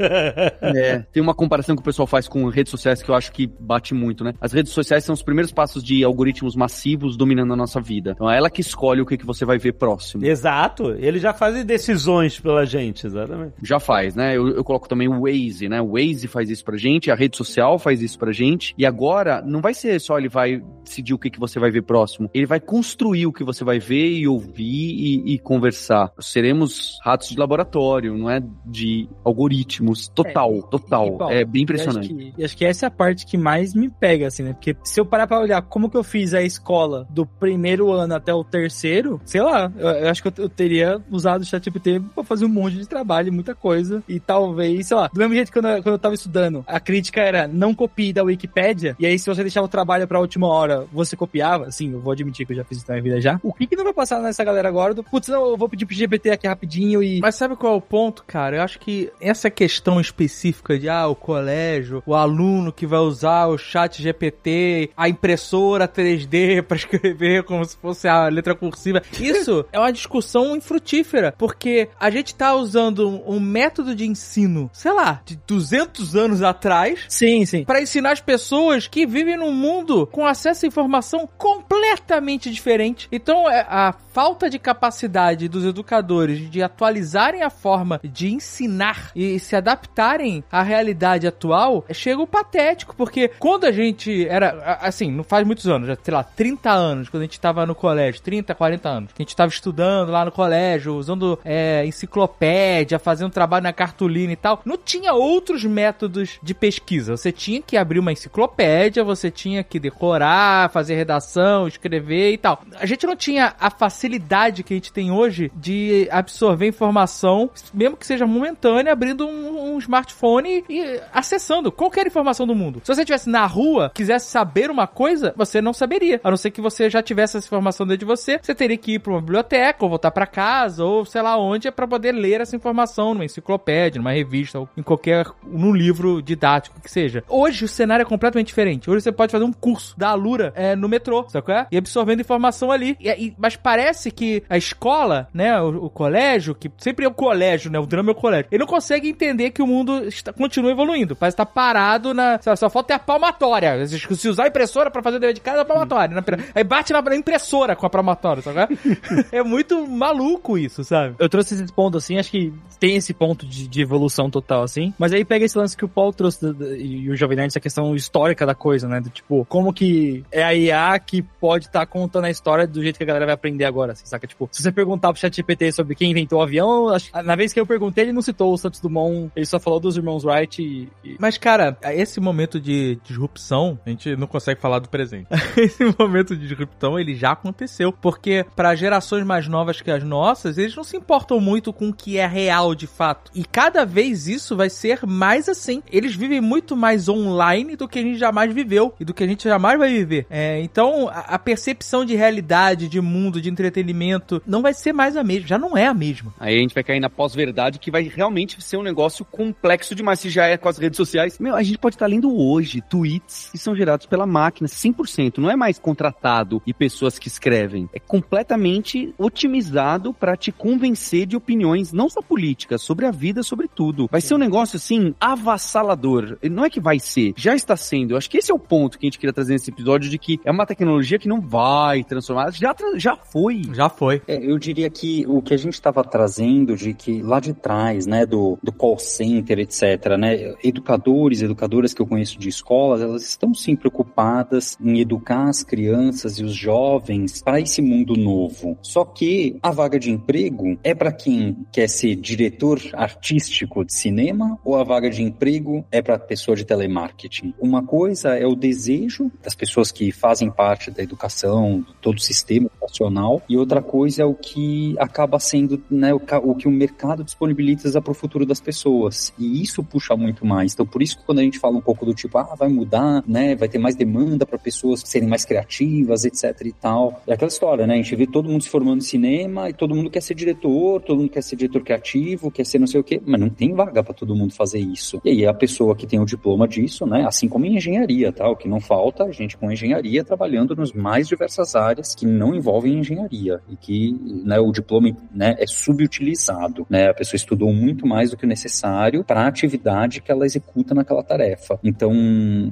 [0.61, 3.47] É, tem uma comparação que o pessoal faz com redes sociais que eu acho que
[3.59, 4.33] bate muito, né?
[4.39, 8.11] As redes sociais são os primeiros passos de algoritmos massivos dominando a nossa vida.
[8.11, 10.12] Então é ela que escolhe o que, que você vai ver próximo.
[10.21, 10.91] Exato.
[10.97, 13.53] Eles já fazem decisões pela gente, exatamente.
[13.61, 14.35] Já faz, né?
[14.35, 15.81] Eu, eu coloco também o Waze, né?
[15.81, 18.73] O Waze faz isso pra gente, a rede social faz isso pra gente.
[18.77, 21.83] E agora, não vai ser só ele vai decidir o que, que você vai ver
[21.83, 22.29] próximo.
[22.33, 26.11] Ele vai construir o que você vai ver e ouvir e, e conversar.
[26.19, 30.07] Seremos ratos de laboratório, não é de algoritmos.
[30.09, 31.07] Total, total.
[31.07, 32.05] E, Paulo, é bem e impressionante.
[32.05, 34.53] Acho que, e acho que essa é a parte que mais me pega, assim, né?
[34.53, 38.15] Porque se eu parar pra olhar como que eu fiz a escola do primeiro ano
[38.15, 42.01] até o terceiro, sei lá, eu, eu acho que eu, eu teria usado o ChatGPT
[42.13, 44.03] pra fazer um monte de trabalho, muita coisa.
[44.07, 46.79] E talvez, sei lá, do mesmo jeito que quando eu, quando eu tava estudando, a
[46.79, 50.47] crítica era não copie da Wikipédia, e aí se você deixava o trabalho pra última
[50.47, 53.21] hora, você copiava, assim, eu vou admitir que eu já fiz isso na minha vida
[53.21, 53.39] já.
[53.43, 55.85] O que que não vai passar nessa galera agora do, putz, não, eu vou pedir
[55.85, 57.19] pro GPT aqui rapidinho e...
[57.19, 58.57] Mas sabe qual é o ponto, cara?
[58.57, 63.47] Eu acho que essa questão específica de, ah, o colégio, o aluno que vai usar
[63.47, 69.65] o chat GPT, a impressora 3D pra escrever como se fosse a letra cursiva, isso
[69.71, 75.21] é uma discussão infrutífera, porque a gente tá usando um método de ensino, sei lá,
[75.25, 77.63] de 200 anos atrás, Sim, sim.
[77.63, 83.07] Pra ensinar as pessoas que vivem num mundo com acesso à informação completamente diferente.
[83.11, 89.39] Então, é, a falta de capacidade dos educadores de atualizarem a forma de ensinar e
[89.39, 95.23] se adaptarem à realidade atual chega o patético, porque quando a gente era, assim, não
[95.23, 98.53] faz muitos anos, já, sei lá, 30 anos, quando a gente tava no colégio, 30,
[98.55, 103.63] 40 anos, que a gente tava estudando lá no colégio, usando é, enciclopédia, fazendo trabalho
[103.63, 107.15] na cartolina e tal, não tinha outros métodos de pesquisa.
[107.17, 112.61] Você tinha que abrir uma enciclopédia, você tinha que decorar, fazer redação, escrever e tal.
[112.79, 117.97] A gente não tinha a facilidade que a gente tem hoje de absorver informação, mesmo
[117.97, 122.81] que seja momentânea, abrindo um, um smartphone e acessando qualquer informação do mundo.
[122.83, 126.19] Se você estivesse na rua, quisesse saber uma coisa, você não saberia.
[126.23, 128.93] A não ser que você já tivesse essa informação dentro de você, você teria que
[128.93, 132.11] ir para uma biblioteca, ou voltar para casa, ou sei lá onde, é para poder
[132.11, 137.23] ler essa informação numa enciclopédia, numa revista, ou em qualquer, num livro didático que seja.
[137.29, 138.89] Hoje o cenário é completamente diferente.
[138.89, 141.67] Hoje você pode fazer um curso da Alura é, no metrô, sabe qual é?
[141.71, 142.97] E absorvendo informação ali.
[142.99, 147.13] E- e- mas parece que a escola, né, o, o colégio, que sempre é o
[147.13, 150.33] colégio, né, o drama é o colégio, ele não consegue entender que o mundo está,
[150.33, 151.15] continua evoluindo.
[151.15, 152.39] Parece estar parado na...
[152.41, 153.85] Só, só falta ter a palmatória.
[153.87, 156.15] Se usar a impressora pra fazer o dever de casa, é a palmatória.
[156.15, 156.23] Na-
[156.55, 158.67] aí bate na, na impressora com a palmatória, sabe qual
[159.31, 159.37] é?
[159.37, 161.15] é muito maluco isso, sabe?
[161.19, 164.93] Eu trouxe esse ponto, assim, acho que tem esse ponto de, de evolução total, assim.
[164.97, 167.47] Mas aí pega esse lance que o Paulo trouxe do- do- e o Jovem Nerd,
[167.47, 168.99] essa questão histórica da coisa, né?
[168.99, 172.97] Do tipo, como que é a IA que pode estar contando a história do jeito
[172.97, 174.27] que a galera vai aprender agora, assim, saca?
[174.27, 177.59] Tipo, se você perguntar pro ChatGPT sobre quem inventou o avião, acho, na vez que
[177.59, 180.89] eu perguntei, ele não citou o Santos Dumont, ele só falou dos irmãos Wright e...
[181.03, 185.27] e- Mas, cara, esse momento de disrupção, a gente não consegue falar do presente.
[185.57, 187.91] esse momento de disrupção, ele já aconteceu.
[187.93, 191.93] Porque, para gerações mais novas que as nossas, eles não se importam muito com o
[191.93, 193.31] que é real de fato.
[193.35, 195.81] E cada vez isso vai ser mais assim.
[195.91, 199.27] Eles vivem muito mais online do que a gente jamais viveu e do que a
[199.27, 200.25] gente jamais vai viver.
[200.29, 205.15] É, então, a, a percepção de realidade, de mundo, de entretenimento, não vai ser mais
[205.17, 205.47] a mesma.
[205.47, 206.33] Já não é a mesma.
[206.39, 210.19] Aí a gente vai cair na pós-verdade que vai realmente ser um negócio complexo demais.
[210.19, 211.37] Se já é com as redes sociais.
[211.39, 215.37] Meu, a gente pode estar lendo hoje tweets que são gerados pela máquina, 100%.
[215.37, 217.89] Não é mais contratado e pessoas que escrevem.
[217.93, 223.67] É completamente otimizado para te convencer de opiniões, não só políticas, sobre a vida, sobre
[223.67, 224.07] tudo.
[224.11, 226.37] Vai ser um negócio assim, avassalador.
[226.43, 228.11] Não é que vai ser, já está sendo.
[228.11, 230.19] Eu acho que esse é o ponto que a gente queria trazer nesse episódio de
[230.19, 232.51] que é uma tecnologia que não vai transformar.
[232.51, 233.63] Já, já foi.
[233.73, 234.21] Já foi.
[234.27, 238.05] É, eu diria que o que a gente estava trazendo de que lá de trás,
[238.05, 243.23] né, do, do call center, etc., né, educadores, educadoras que eu conheço de escolas, elas
[243.23, 248.77] estão sim preocupadas em educar as crianças e os jovens para esse mundo novo.
[248.81, 249.22] Só que
[249.61, 254.83] a vaga de emprego é para quem quer ser diretor artístico de cinema ou a
[254.83, 257.53] vaga de emprego é para pessoa de telemarketing?
[257.59, 262.69] Uma coisa é o desejo das pessoas que fazem parte da educação, todo o sistema
[262.75, 267.23] educacional, e outra coisa é o que acaba sendo né, o, o que o mercado
[267.23, 269.33] disponibiliza para o futuro das pessoas.
[269.37, 270.73] E isso puxa muito mais.
[270.73, 273.23] Então, por isso que quando a gente fala um pouco do tipo, ah, vai mudar,
[273.27, 273.55] né?
[273.55, 277.21] Vai ter mais demanda para pessoas serem mais criativas, etc e tal.
[277.27, 277.93] É aquela história, né?
[277.93, 281.01] A gente vê todo mundo se formando em cinema e todo mundo quer ser diretor,
[281.01, 283.73] todo mundo quer ser diretor criativo, quer ser não sei o quê, mas não tem
[283.73, 285.21] vaga para todo mundo fazer isso.
[285.23, 287.25] E aí a pessoa que tem o diploma disso, né?
[287.27, 288.49] Assim como em engenharia, tá?
[288.49, 292.55] O que não falta, a gente com engenharia trabalhando nos mais diversas áreas que não
[292.55, 297.09] envolvem engenharia e que né, o diploma né, é subutilizado, né?
[297.09, 300.93] A pessoa estudou muito mais do que o necessário para a atividade que ela executa
[300.93, 301.79] naquela tarefa.
[301.83, 302.13] Então,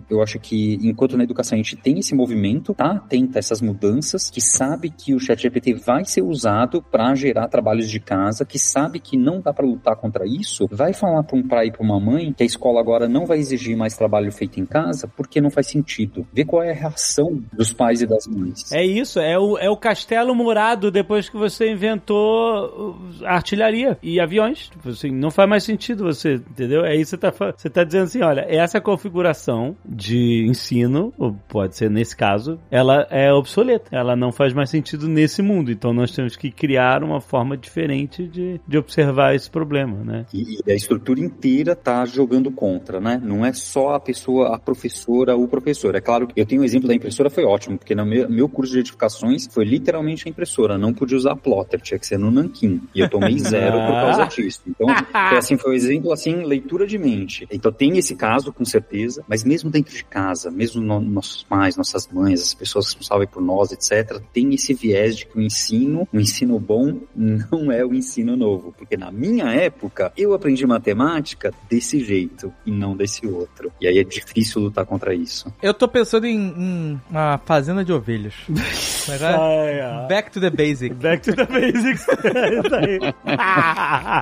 [0.10, 3.62] eu acho que enquanto na educação a gente tem esse movimento, tá atenta a essas
[3.62, 8.58] mudanças, que sabe que o ChatGPT vai ser usado para gerar trabalhos de casa, que
[8.58, 11.84] sabe que não dá para lutar contra isso, vai falar para um pai e para
[11.84, 15.42] uma mãe que a escola agora não vai exigir mais trabalho feito em casa porque
[15.42, 16.26] não faz sentido.
[16.34, 18.72] Vê qual é a reação dos pais e das mães.
[18.72, 24.70] É isso, é o, é o castelo murado depois que você inventou artilharia e aviões.
[24.70, 26.86] Tipo assim, não faz mais sentido você, entendeu?
[26.86, 31.36] É isso que você tá, você tá dizendo assim, olha, essa configuração de ensino, ou
[31.48, 33.90] pode ser nesse caso, ela é obsoleta.
[33.92, 35.72] Ela não faz mais sentido nesse mundo.
[35.72, 40.26] Então nós temos que criar uma forma diferente de, de observar esse problema, né?
[40.34, 43.22] E, e a estrutura inteira tá jogando contra, né?
[43.24, 45.96] Não é só a pessoa, a professora, o professor.
[45.96, 48.30] É claro que eu tenho o um exemplo da impressora, foi ótimo, porque no meu,
[48.30, 50.78] meu curso de edificações foi literalmente a impressora.
[50.78, 52.82] Não podia usar plotter, tinha que ser no Nankin.
[52.94, 54.62] E eu tomei zero por causa disso.
[54.68, 54.88] Então,
[55.30, 57.48] foi assim, foi um exemplo assim, leitura de mente.
[57.52, 61.76] Então tem esse caso, com certeza, mas mesmo dentro de casa, mesmo no, nossos pais,
[61.76, 66.01] nossas mães, as pessoas responsáveis por nós, etc., tem esse viés de que o ensino,
[66.12, 68.74] o ensino bom, não é o ensino novo.
[68.78, 73.72] Porque na minha época, eu aprendi matemática desse jeito e não desse outro.
[73.80, 75.54] E aí é difícil lutar contra isso.
[75.62, 78.34] Eu tô pensando em, em uma fazenda de ovelhas.
[80.08, 80.98] Back to the basics.
[80.98, 82.08] Back to the basics.
[82.26, 83.00] é isso aí.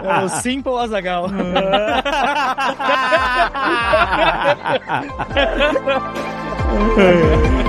[0.03, 1.27] É o Simple Azagal.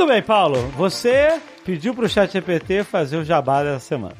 [0.00, 0.56] Muito bem, Paulo.
[0.78, 4.14] Você pediu pro chat GPT fazer o jabá dessa semana.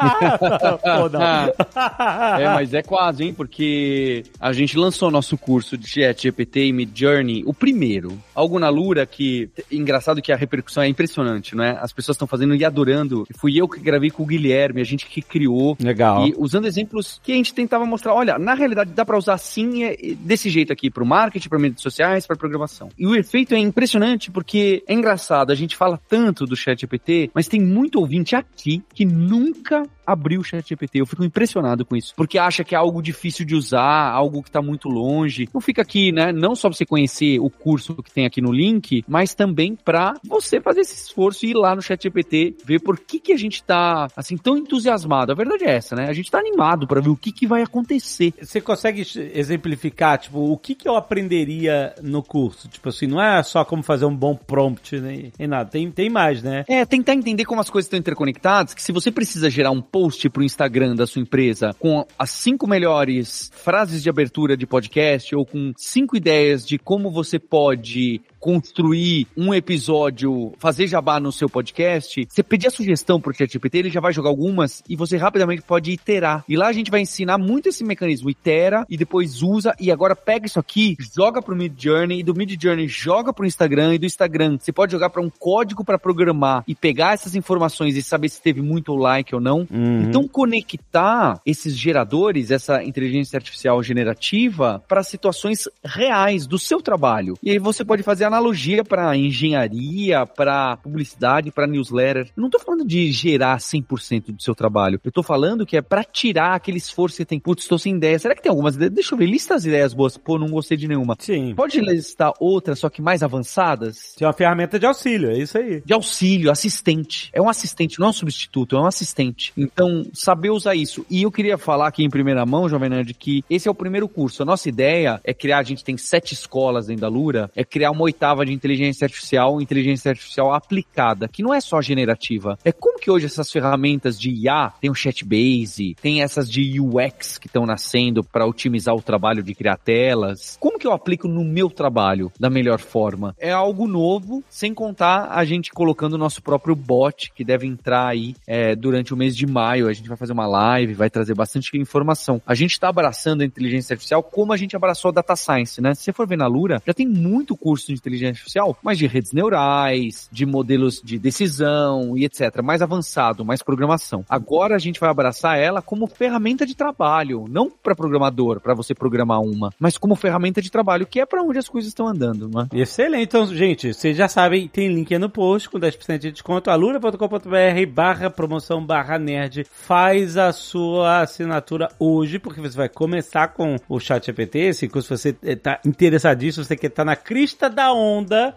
[0.00, 0.46] Pô,
[2.40, 3.34] é, mas é quase, hein?
[3.34, 8.18] Porque a gente lançou nosso curso de Chat GPT e Mid Journey, o primeiro.
[8.34, 11.78] Algo na Lura que, engraçado que a repercussão é impressionante, não é?
[11.80, 13.26] As pessoas estão fazendo e adorando.
[13.36, 15.76] Fui eu que gravei com o Guilherme, a gente que criou.
[15.80, 16.26] Legal.
[16.26, 19.94] E usando exemplos que a gente tentava mostrar, olha, na realidade dá para usar assim,
[20.20, 22.88] desse jeito aqui, pro marketing, para mídias sociais, para programação.
[22.98, 27.30] E o efeito é impressionante porque é engraçado, a gente fala tanto do Chat GPT,
[27.34, 31.00] mas tem muito ouvinte aqui que nunca abriu o chat GPT.
[31.00, 34.50] Eu fico impressionado com isso, porque acha que é algo difícil de usar, algo que
[34.50, 35.48] tá muito longe.
[35.52, 36.32] Não fica aqui, né?
[36.32, 40.14] Não só pra você conhecer o curso que tem aqui no link, mas também para
[40.24, 43.36] você fazer esse esforço e ir lá no chat GPT, ver por que que a
[43.36, 45.32] gente tá, assim, tão entusiasmado.
[45.32, 46.06] A verdade é essa, né?
[46.08, 48.34] A gente tá animado para ver o que que vai acontecer.
[48.40, 49.02] Você consegue
[49.34, 52.68] exemplificar, tipo, o que que eu aprenderia no curso?
[52.68, 55.70] Tipo assim, não é só como fazer um bom prompt, nem, nem nada.
[55.70, 56.64] Tem, tem mais, né?
[56.68, 60.28] É, tentar entender como as coisas estão interconectadas, que se você precisa gerar um post
[60.30, 65.44] pro Instagram da sua empresa com as cinco melhores frases de abertura de podcast ou
[65.44, 72.26] com cinco ideias de como você pode construir um episódio, fazer jabá no seu podcast,
[72.28, 75.92] você pedir a sugestão pro ChatGPT, ele já vai jogar algumas e você rapidamente pode
[75.92, 76.42] iterar.
[76.48, 80.16] E lá a gente vai ensinar muito esse mecanismo, itera e depois usa e agora
[80.16, 83.98] pega isso aqui, joga pro Mid Journey e do Mid Journey joga pro Instagram e
[83.98, 88.02] do Instagram você pode jogar para um código para programar e pegar essas informações e
[88.02, 89.66] saber se teve muito like ou não.
[89.70, 90.02] Uhum.
[90.08, 97.36] Então conectar esses geradores, essa inteligência artificial generativa para situações reais do seu trabalho.
[97.42, 102.26] E aí você pode fazer analogia para engenharia, para publicidade, para newsletter.
[102.36, 105.00] Eu não estou falando de gerar 100% do seu trabalho.
[105.04, 107.40] Eu estou falando que é para tirar aquele esforço que tem.
[107.40, 108.18] Putz, estou sem ideia.
[108.18, 108.92] Será que tem algumas ideias?
[108.92, 109.26] Deixa eu ver.
[109.26, 110.16] Lista as ideias boas.
[110.16, 111.16] Pô, não gostei de nenhuma.
[111.18, 111.54] Sim.
[111.54, 114.14] Pode listar outras, só que mais avançadas?
[114.16, 115.82] Tem uma ferramenta de auxílio, é isso aí.
[115.84, 117.30] De auxílio, assistente.
[117.32, 119.52] É um assistente, não é um substituto, é um assistente.
[119.56, 121.04] Então, saber usar isso.
[121.10, 124.08] E eu queria falar aqui em primeira mão, Jovem Nerd, que esse é o primeiro
[124.08, 124.42] curso.
[124.42, 127.90] A nossa ideia é criar, a gente tem sete escolas dentro da Lura, é criar
[127.90, 132.58] uma oitava de inteligência artificial, inteligência artificial aplicada, que não é só generativa.
[132.62, 137.38] É como que hoje essas ferramentas de IA, tem o Chatbase, tem essas de UX
[137.38, 140.58] que estão nascendo para otimizar o trabalho de criar telas.
[140.60, 143.34] Como que eu aplico no meu trabalho da melhor forma?
[143.38, 148.06] É algo novo, sem contar a gente colocando o nosso próprio bot, que deve entrar
[148.06, 149.88] aí é, durante o mês de maio.
[149.88, 152.40] A gente vai fazer uma live, vai trazer bastante informação.
[152.46, 155.94] A gente está abraçando a inteligência artificial como a gente abraçou a data science, né?
[155.94, 159.06] Se você for ver na Lura, já tem muito curso de inteligência artificial, mas de
[159.06, 162.62] redes neurais, de modelos de decisão e etc.
[162.62, 164.24] Mais avançado, mais programação.
[164.28, 168.94] Agora a gente vai abraçar ela como ferramenta de trabalho, não para programador, para você
[168.94, 172.48] programar uma, mas como ferramenta de trabalho, que é para onde as coisas estão andando,
[172.48, 172.68] né?
[172.72, 173.24] Excelente.
[173.24, 177.86] Então, gente, vocês já sabem, tem link aí no post com 10% de desconto, alura.com.br
[177.92, 179.66] barra promoção barra nerd.
[179.70, 185.32] Faz a sua assinatura hoje, porque você vai começar com o chat GPT, curso, você
[185.32, 187.92] tá interessadíssimo, você quer estar tá na crista da.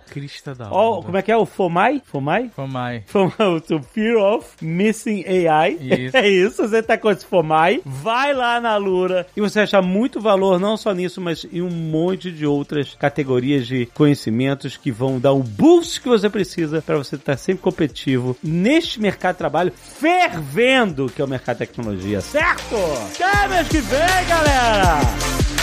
[0.10, 0.76] Crista da onda.
[0.76, 2.02] Ó, como é que é o FOMAI?
[2.06, 2.52] FOMAI?
[2.56, 3.04] FOMAI.
[3.08, 3.36] FOMAI,
[3.72, 5.78] o Fear of Missing AI.
[5.80, 6.14] Isso.
[6.24, 10.22] É isso, você tá com esse FOMAI, vai lá na Lura e você achar muito
[10.22, 15.20] valor, não só nisso, mas em um monte de outras categorias de conhecimentos que vão
[15.20, 19.74] dar o boost que você precisa para você estar sempre competitivo neste mercado de trabalho
[19.76, 22.76] fervendo, que é o mercado de tecnologia, certo?
[23.16, 25.63] Até mês que vem, galera!